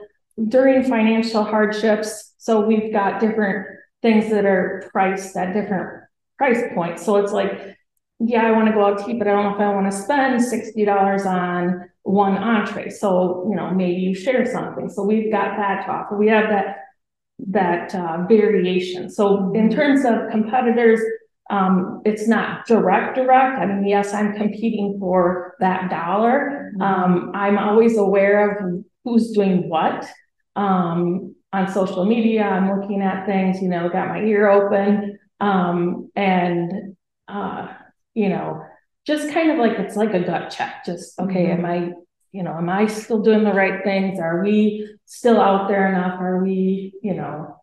[0.49, 3.67] during financial hardships, so we've got different
[4.03, 6.05] things that are priced at different
[6.39, 7.05] price points.
[7.05, 7.77] So it's like,
[8.19, 9.91] yeah, I want to go out to eat, but I don't know if I want
[9.91, 12.91] to spend sixty dollars on one entree.
[12.91, 14.89] So, you know, maybe you share something.
[14.89, 16.17] So we've got that to offer.
[16.17, 16.86] We have that
[17.39, 19.11] that uh, variation.
[19.11, 21.01] So in terms of competitors,
[21.51, 23.59] um, it's not direct, direct.
[23.59, 26.73] I mean, yes, I'm competing for that dollar.
[26.81, 30.07] Um, I'm always aware of who's doing what.
[30.57, 35.19] Um, on social media, I'm looking at things, you know, got my ear open.
[35.41, 36.97] Um, and,
[37.29, 37.69] uh,
[38.15, 38.65] you know,
[39.07, 41.93] just kind of like, it's like a gut check, just, okay, am I
[42.37, 44.21] you know, am I still doing the right things?
[44.21, 46.21] Are we still out there enough?
[46.21, 47.57] Are we, you know,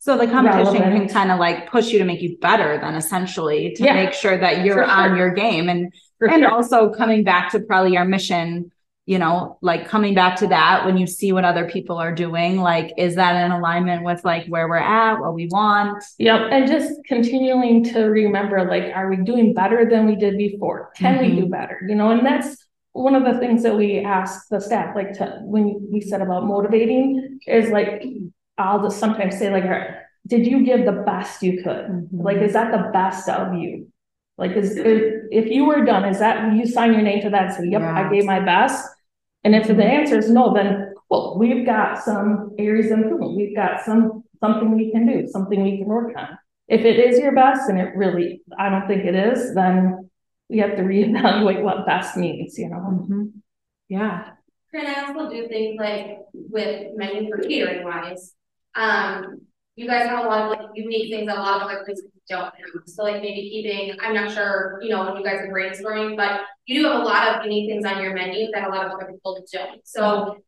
[0.00, 3.72] So the competition can kind of like push you to make you better then essentially
[3.76, 3.94] to Yeah.
[3.94, 5.16] make sure that you're on sure.
[5.16, 6.52] your game and for and sure.
[6.52, 8.70] also coming back to probably our mission,
[9.06, 12.60] you know, like coming back to that when you see what other people are doing,
[12.60, 16.04] like is that in alignment with like where we're at, what we want?
[16.18, 20.90] Yep, and just continuing to remember, like, are we doing better than we did before?
[20.96, 21.50] Can we do mm-hmm.
[21.50, 21.80] better?
[21.88, 22.67] You know, and that's
[22.98, 26.46] one of the things that we ask the staff, like, to, when we said about
[26.46, 28.02] motivating, is like,
[28.56, 29.64] I'll just sometimes say, like,
[30.26, 31.86] did you give the best you could?
[31.86, 32.20] Mm-hmm.
[32.20, 33.88] Like, is that the best of you?
[34.36, 37.46] Like, is, if, if you were done, is that, you sign your name to that,
[37.46, 38.88] and say, yep, I gave my best?
[39.44, 43.56] And if the answer is no, then, well, we've got some areas of improvement, we've
[43.56, 46.38] got some, something we can do, something we can work on.
[46.68, 50.07] If it is your best and it really, I don't think it is, then
[50.48, 53.30] we have to reevaluate what best means, you know?
[53.88, 54.30] Yeah.
[54.72, 58.34] And I also do things like with menu for catering wise,
[58.74, 59.40] um,
[59.76, 62.04] you guys have a lot of like unique things that a lot of other places
[62.28, 62.52] don't have.
[62.86, 66.42] So like maybe keeping, I'm not sure, you know, when you guys are brainstorming, but
[66.66, 68.92] you do have a lot of unique things on your menu that a lot of
[68.92, 69.80] other people don't.
[69.86, 70.38] So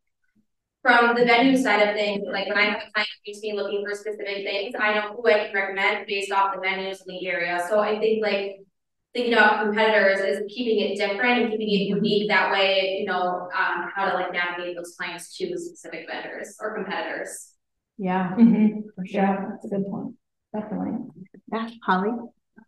[0.81, 3.83] from the venue side of things, like when I have a client who's me looking
[3.85, 7.27] for specific things, I know who I can recommend based off the venues in the
[7.27, 7.65] area.
[7.69, 8.61] So I think like
[9.13, 12.29] thinking about competitors is keeping it different and keeping it unique.
[12.29, 16.75] That way, you know, um, how to like navigate those clients to specific vendors or
[16.75, 17.53] competitors.
[17.97, 18.33] Yeah.
[18.37, 20.15] Mhm, for sure, that's a good point,
[20.53, 20.97] definitely.
[21.51, 21.69] Yeah.
[21.83, 22.11] Holly?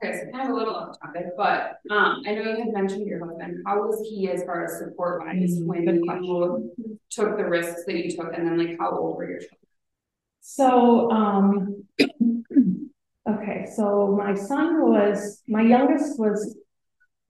[0.03, 3.07] Okay, so kind of a little off topic, but um, I know you had mentioned
[3.07, 3.63] your husband.
[3.65, 7.85] How was he as far as support wise Mm, when good you took the risks
[7.85, 9.57] that you took, and then like how old were your children?
[10.41, 11.85] So, um,
[13.29, 16.57] okay, so my son was, my youngest was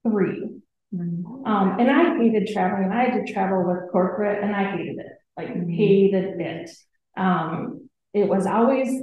[0.07, 0.49] three.
[0.93, 4.97] Um, and I hated traveling, and I had to travel with corporate and I hated
[4.99, 6.69] it, like hated it.
[7.17, 9.01] Um, it was always,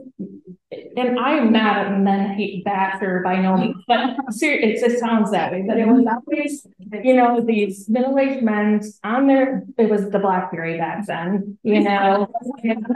[0.97, 5.01] and I am not a men hate basher by no means, but seriously, it just
[5.01, 6.67] sounds that way, but it was always,
[7.05, 12.31] you know, these middle-aged men on their, it was the Blackberry back then, you know?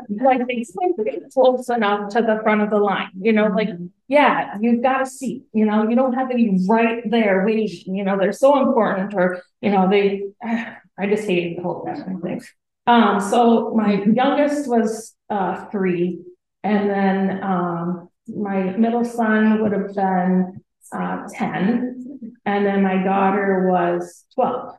[0.08, 0.96] Like they seemed
[1.32, 3.70] close enough to the front of the line, you know, like,
[4.08, 7.94] yeah, you've got a seat, you know, you don't have to be right there waiting,
[7.94, 12.40] you know, they're so important, or, you know, they, I just hated the whole thing.
[12.86, 16.20] Um, so my youngest was, uh, three,
[16.64, 23.68] and then, um, my middle son would have been, uh, ten, and then my daughter
[23.70, 24.76] was twelve.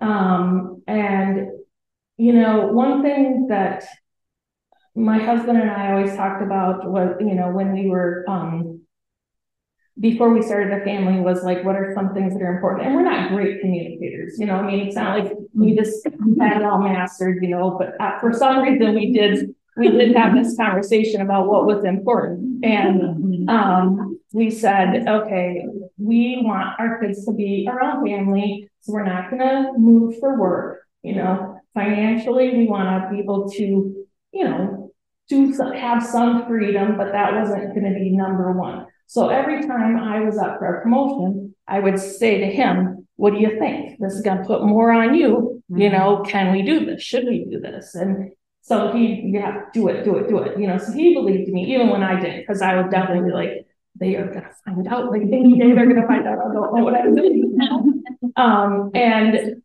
[0.00, 1.48] Um, and,
[2.16, 3.84] you know, one thing that
[4.94, 8.80] my husband and I always talked about was, you know, when we were, um,
[10.00, 12.86] before we started a family was like, what are some things that are important?
[12.86, 16.06] And we're not great communicators, you know, I mean, it's not like we just
[16.40, 20.16] had it all mastered, you know, but uh, for some reason we did, we did
[20.16, 22.64] have this conversation about what was important.
[22.64, 25.66] And, um, we said, okay,
[25.98, 30.38] we want our kids to be our own family, so we're not gonna move for
[30.38, 34.92] work, you know, financially, we wanna be able to, you know,
[35.28, 38.86] do some, have some freedom, but that wasn't gonna be number one.
[39.06, 43.34] So every time I was up for a promotion, I would say to him, what
[43.34, 43.98] do you think?
[44.00, 47.02] This is gonna put more on you, you know, can we do this?
[47.02, 47.94] Should we do this?
[47.94, 48.32] And
[48.62, 51.74] so he, yeah, do it, do it, do it, you know, so he believed me
[51.74, 53.66] even when I didn't, because I would definitely be like,
[54.00, 56.84] they are gonna find out, like any day they're gonna find out, I don't know
[56.84, 57.58] what I'm doing.
[58.36, 59.62] Um, and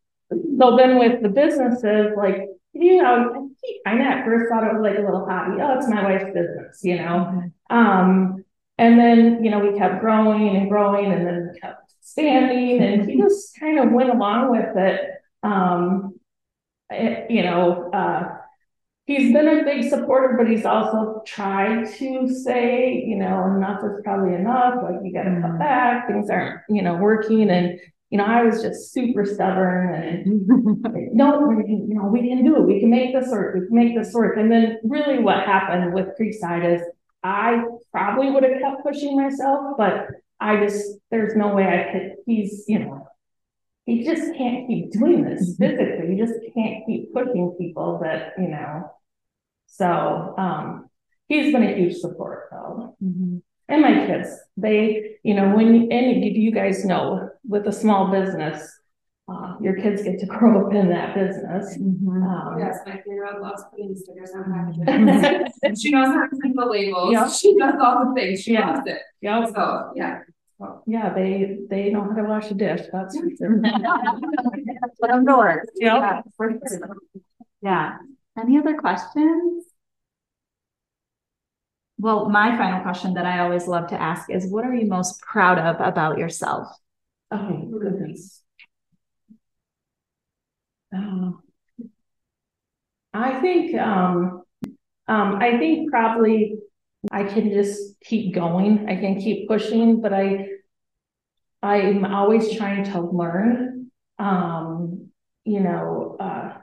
[0.59, 3.49] so then with the businesses, like, you know,
[3.85, 6.81] I at first thought it was like a little hobby, oh, it's my wife's business,
[6.83, 7.43] you know?
[7.69, 8.43] Um,
[8.77, 13.17] and then, you know, we kept growing and growing and then kept expanding and he
[13.21, 15.01] just kind of went along with it.
[15.43, 16.15] Um,
[16.89, 18.37] it- you know, uh,
[19.07, 24.01] he's been a big supporter, but he's also tried to say, you know, enough is
[24.03, 25.57] probably enough, like you gotta cut mm-hmm.
[25.57, 27.79] back, things aren't, you know, working and,
[28.09, 30.47] you know, I was just super stubborn and
[31.13, 33.95] no, you know, we can do it, we can make this work, we can make
[33.95, 34.37] this work.
[34.37, 36.81] And then really what happened with Creekside is
[37.23, 40.07] I probably would have kept pushing myself, but
[40.39, 43.07] I just, there's no way I could, he's, you know,
[43.85, 45.63] he just can't keep doing this mm-hmm.
[45.63, 46.13] physically.
[46.13, 48.91] You just can't keep pushing people that, you know.
[49.67, 50.89] So, um,
[51.27, 52.95] he's been a huge support though.
[53.69, 58.09] And my kids, they, you know, when, and if you guys know, with a small
[58.11, 58.65] business,
[59.29, 61.75] uh, your kids get to grow up in that business.
[61.75, 64.45] Um, Yes, my three-year-old loves putting stickers on
[64.87, 65.53] packages.
[65.63, 67.11] And she knows how to print the labels.
[67.11, 67.27] Yeah.
[67.29, 68.39] She does all the things.
[68.41, 68.71] She Yeah.
[68.71, 69.01] loves it.
[69.21, 70.19] yeah, So, yeah.
[70.59, 73.19] So, yeah, they, they know how to wash a dish, that's.
[73.19, 73.61] for sure.
[75.01, 75.67] But I'm doors.
[75.75, 76.21] Yeah.
[77.61, 77.97] Yeah.
[78.37, 79.65] Any other questions?
[81.97, 85.19] Well, my final question that I always love to ask is what are you most
[85.21, 86.67] proud of about yourself?
[87.31, 88.43] Oh, goodness.
[90.93, 91.41] Um,
[93.13, 94.43] I think, um,
[95.07, 96.59] um, I think probably
[97.11, 98.87] I can just keep going.
[98.87, 100.47] I can keep pushing, but I,
[101.63, 103.91] I'm always trying to learn.
[104.19, 105.09] Um,
[105.45, 106.57] you know, uh,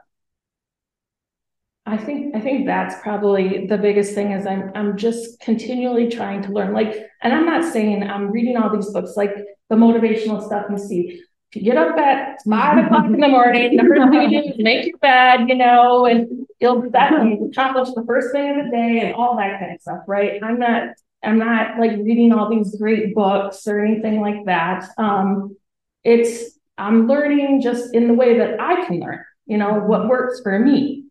[1.86, 6.42] I think I think that's probably the biggest thing is I'm I'm just continually trying
[6.42, 6.72] to learn.
[6.72, 9.34] Like, and I'm not saying I'm reading all these books, like
[9.68, 11.22] the motivational stuff you see.
[11.50, 14.48] If you get up at five o'clock in the morning, the first thing you do
[14.48, 18.70] is make your bed, you know, and you'll that accomplish the first thing of the
[18.70, 20.42] day and all that kind of stuff, right?
[20.42, 24.88] I'm not I'm not like reading all these great books or anything like that.
[24.96, 25.56] Um,
[26.02, 30.40] it's I'm learning just in the way that I can learn, you know, what works
[30.42, 31.03] for me.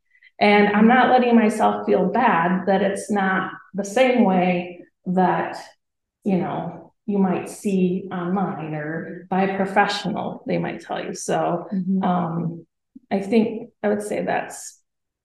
[0.44, 5.56] And I'm not letting myself feel bad that it's not the same way that,
[6.24, 11.14] you know, you might see online or by a professional, they might tell you.
[11.14, 11.66] So
[12.04, 12.66] um,
[13.10, 14.80] I think I would say that's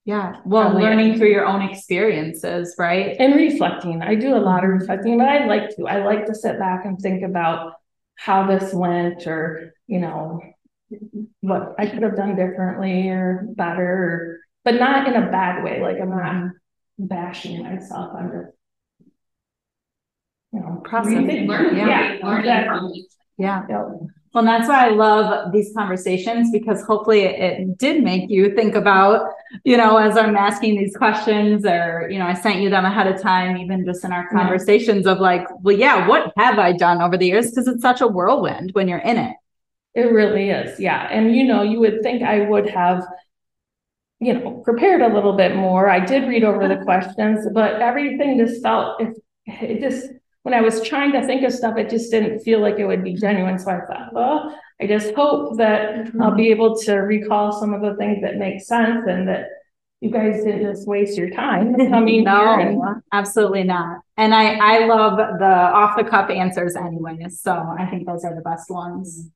[0.05, 0.37] Yeah.
[0.45, 1.17] Well, learning it.
[1.17, 3.15] through your own experiences, right?
[3.19, 4.01] and reflecting.
[4.01, 5.87] I do a lot of reflecting, but I like to.
[5.87, 7.73] I like to sit back and think about
[8.15, 10.41] how this went or, you know,
[11.41, 14.39] what I could have done differently or better, or,
[14.71, 15.81] but not in a bad way.
[15.81, 16.51] Like I'm not
[16.97, 18.13] bashing myself.
[18.15, 18.51] I'm just,
[20.53, 21.25] you know, Processing.
[21.25, 21.47] rethinking.
[21.47, 22.79] Learning, Yeah, learning exactly.
[22.79, 22.93] from.
[23.37, 23.63] Yeah.
[23.69, 23.87] Yep.
[24.33, 28.75] Well, that's why I love these conversations because hopefully it, it did make you think
[28.75, 29.27] about,
[29.63, 33.07] you know, as I'm asking these questions or, you know, I sent you them ahead
[33.07, 34.37] of time, even just in our Yeah.
[34.39, 37.49] conversations of like, well, yeah, what have I done over the years?
[37.49, 39.35] Because it's such a whirlwind when you're in it.
[39.95, 41.07] It really is, yeah.
[41.09, 43.03] And you know, you would think I would have,
[44.19, 45.89] you know, prepared a little bit more.
[45.89, 50.09] I did read over the questions, but everything just felt it, it just
[50.43, 53.03] when I was trying to think of stuff, it just didn't feel like it would
[53.03, 53.59] be genuine.
[53.59, 56.21] So I thought, well, I just hope that mm-hmm.
[56.21, 59.47] I'll be able to recall some of the things that make sense and that
[59.99, 63.99] you guys didn't just waste your time coming here and No, absolutely not.
[64.15, 67.27] And I, I love the off the cuff answers anyway.
[67.29, 69.19] So I think those are the best ones.
[69.19, 69.27] Mm-hmm.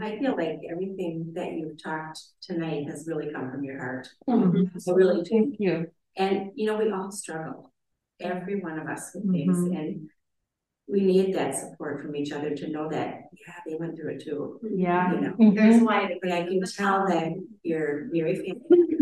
[0.00, 4.08] I feel like everything that you've talked tonight has really come from your heart.
[4.28, 4.70] Mhm.
[4.88, 5.24] I really.
[5.24, 5.86] Thank you.
[6.16, 7.72] And, you know, we all struggle,
[8.18, 9.78] every one of us with things, Mhm.
[9.78, 10.10] and
[10.88, 14.22] we need that support from each other to know that, yeah, they went through it
[14.22, 15.14] too, Yeah.
[15.14, 15.34] you know.
[15.54, 15.86] There's Mhm.
[15.86, 16.18] why.
[16.20, 18.98] But I can tell that you're very family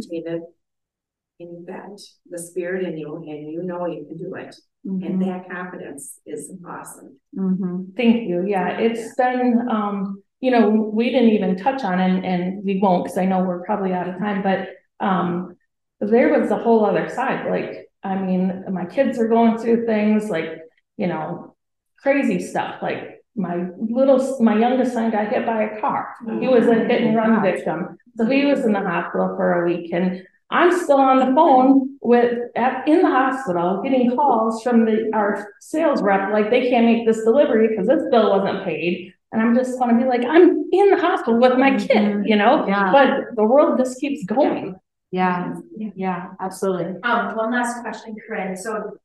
[1.39, 4.55] and you've got the spirit in you and you know you can do it.
[4.85, 5.25] And Mhm.
[5.27, 7.19] that confidence is awesome.
[7.35, 7.95] Mhm.
[7.97, 8.45] Thank you.
[8.47, 13.05] Yeah, it's been, um, you know, we didn't even touch on and, and we won't,
[13.05, 14.69] because I know we're probably out of time, but,
[15.05, 15.57] um,
[16.01, 20.29] there was a whole other side, like, I mean, my kids are going through things
[20.29, 20.61] like,
[20.97, 21.57] you know,
[21.99, 26.15] crazy stuff, like my little, my youngest son got hit by a car.
[26.41, 27.99] He was a hit and run victim.
[28.17, 31.99] So he was in the hospital for a week and I'm still on the phone
[32.01, 36.87] with, at, in the hospital, getting calls from the, our sales rep, like they can't
[36.87, 39.13] make this delivery because this bill wasn't paid.
[39.33, 42.29] And I'm just gonna be like, I'm in the hospital with my kid, Mhm.
[42.29, 42.93] you know, Yeah.
[42.93, 44.77] but the world just keeps going.
[45.11, 45.57] Yeah.
[45.95, 47.01] Yeah, absolutely.
[47.03, 48.57] Um, one last question, Corynn.
[48.57, 48.99] So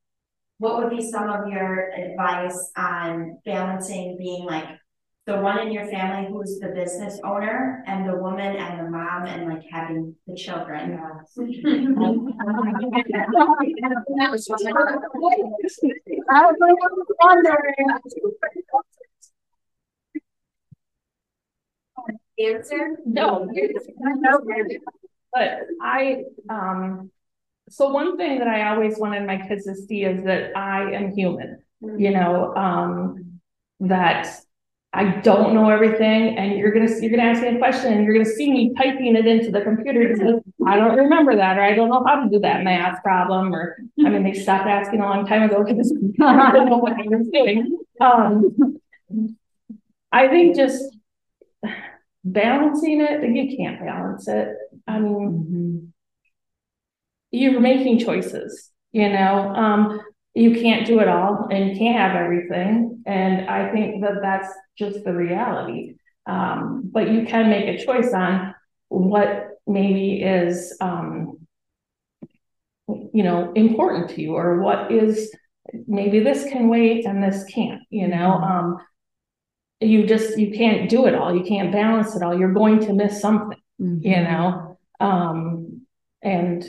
[0.60, 4.68] what would be some of your advice on balancing being like
[5.26, 9.26] the one in your family who's the business owner and the woman and the mom
[9.26, 11.00] and like having the children?
[22.48, 22.98] Answer?
[23.06, 23.48] No.
[25.34, 27.10] But I, um,
[27.70, 31.16] so one thing that I always wanted my kids to see is that I am
[31.16, 33.40] human, you know, um,
[33.80, 34.28] that
[34.94, 38.14] I don't know everything and you're gonna, you're gonna ask me a question and you're
[38.14, 41.74] gonna see me typing it into the computer because I don't remember that, or I
[41.74, 45.06] don't know how to do that math problem, or, I mean, they stopped asking a
[45.06, 47.78] long time ago because I don't know what I was doing.
[48.02, 48.78] Um,
[50.12, 50.84] I think just
[52.24, 54.56] balancing it, you can't balance it.
[54.88, 55.94] I mean,
[57.32, 60.02] you're making choices, you know, um,
[60.34, 63.04] you can't do it all and you can't have everything.
[63.06, 65.96] And I think that that's just the reality.
[66.26, 68.54] Um, but you can make a choice on
[68.90, 71.38] what maybe is, um,
[72.88, 75.34] you know, important to you or what is,
[75.88, 78.78] maybe this can wait and this can't, you know, um,
[79.82, 81.36] you just you can't do it all.
[81.36, 82.38] You can't balance it all.
[82.38, 84.06] You're going to miss something, Mm-hmm.
[84.08, 84.78] you know.
[85.00, 85.82] Um,
[86.22, 86.64] and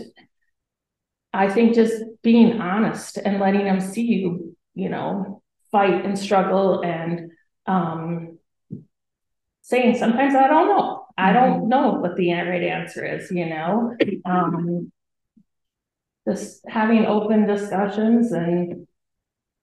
[1.34, 6.82] I think just being honest and letting them see you, you know, fight and struggle
[6.82, 7.30] and
[7.66, 8.38] um
[9.60, 11.06] saying sometimes I don't know.
[11.18, 13.94] I don't know what the right answer is, you know.
[14.24, 14.90] Um
[16.26, 18.86] just having open discussions and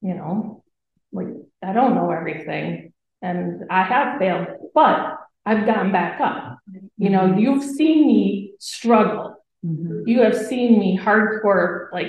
[0.01, 0.63] you know,
[1.11, 1.27] like
[1.63, 2.88] I don't know everything
[3.21, 6.59] and I have failed, but I've gotten back up.
[6.97, 7.39] You know, mm-hmm.
[7.39, 9.35] you've seen me struggle.
[9.65, 10.07] Mm-hmm.
[10.07, 12.07] You have seen me hardcore, like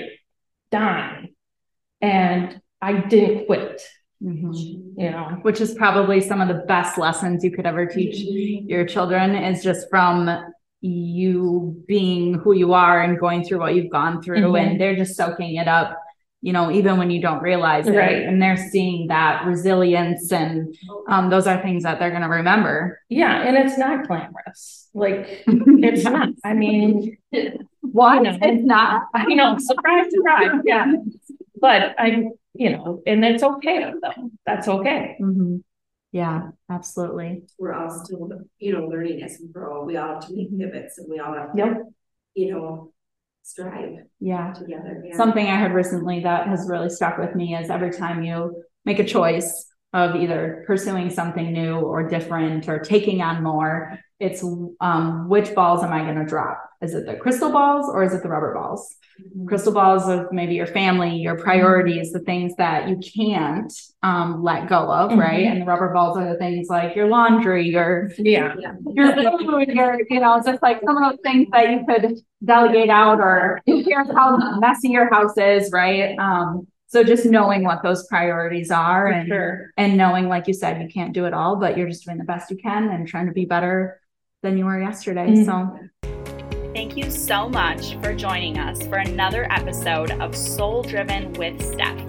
[0.71, 1.35] dying,
[2.01, 3.81] and I didn't quit.
[4.23, 4.51] Mm-hmm.
[5.01, 8.85] You know, Which is probably some of the best lessons you could ever teach your
[8.85, 10.29] children is just from
[10.81, 14.59] you being who you are and going through what you've gone through Mhm.
[14.59, 16.00] and they're just soaking it up,
[16.41, 17.91] you know, even when you don't realize it.
[17.95, 18.23] Right.
[18.23, 20.75] And they're seeing that resilience and
[21.07, 22.99] um, those are things that they're going to remember.
[23.09, 24.89] yeah, and it's not glamorous.
[24.93, 26.29] Like it's not.
[26.43, 27.17] I mean,
[27.81, 28.15] why?
[28.17, 28.37] You know.
[28.41, 29.03] It's not.
[29.13, 30.91] I know, surprise, surprise, yeah.
[31.59, 34.29] But I, you know, and it's okay though.
[34.45, 35.17] That's okay.
[35.21, 35.63] Mhm.
[36.11, 37.43] Yeah, absolutely.
[37.57, 38.27] We're all still,
[38.59, 39.85] you know, learning as we grow.
[39.85, 41.77] We all have to make pivots and we all have to, Yep.
[42.33, 42.91] you know,
[43.43, 44.53] strive Yeah.
[44.53, 45.03] together.
[45.05, 45.15] yeah.
[45.17, 48.99] Something I heard recently that has really stuck with me is every time you make
[48.99, 54.43] a choice of either pursuing something new or different or taking on more, it's
[54.79, 56.63] um, which balls am I going to drop?
[56.81, 58.95] Is it the crystal balls or is it the rubber balls?
[59.47, 63.71] Crystal balls of maybe your family, your priorities, the things that you can't
[64.03, 65.45] um, let go of, right?
[65.45, 68.55] And the rubber balls are the things like your laundry, your Yeah.
[68.93, 72.89] your food, your, you know, just like some of those things that you could delegate
[72.89, 76.17] out or who cares how messy your house is, right?
[76.19, 79.71] Um, so just knowing what those priorities are and Sure.
[79.77, 82.25] and knowing, like you said, you can't do it all, but you're just doing the
[82.25, 83.99] best you can and trying to be better
[84.43, 85.27] than you were yesterday.
[85.27, 85.45] Mhm.
[85.45, 86.40] So
[86.73, 91.99] Thank you so much for joining us for another episode of Soul Driven with Steph.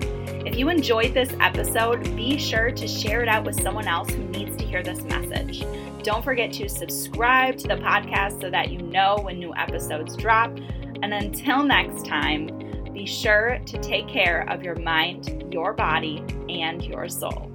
[0.46, 4.22] If you enjoyed this episode, be sure to share it out with someone else who
[4.22, 5.64] needs to hear this message.
[6.04, 10.56] Don't forget to subscribe to the podcast so that you know when new episodes drop.
[11.02, 12.46] And until next time,
[12.92, 17.51] be sure to take care of your mind, your body, and your soul.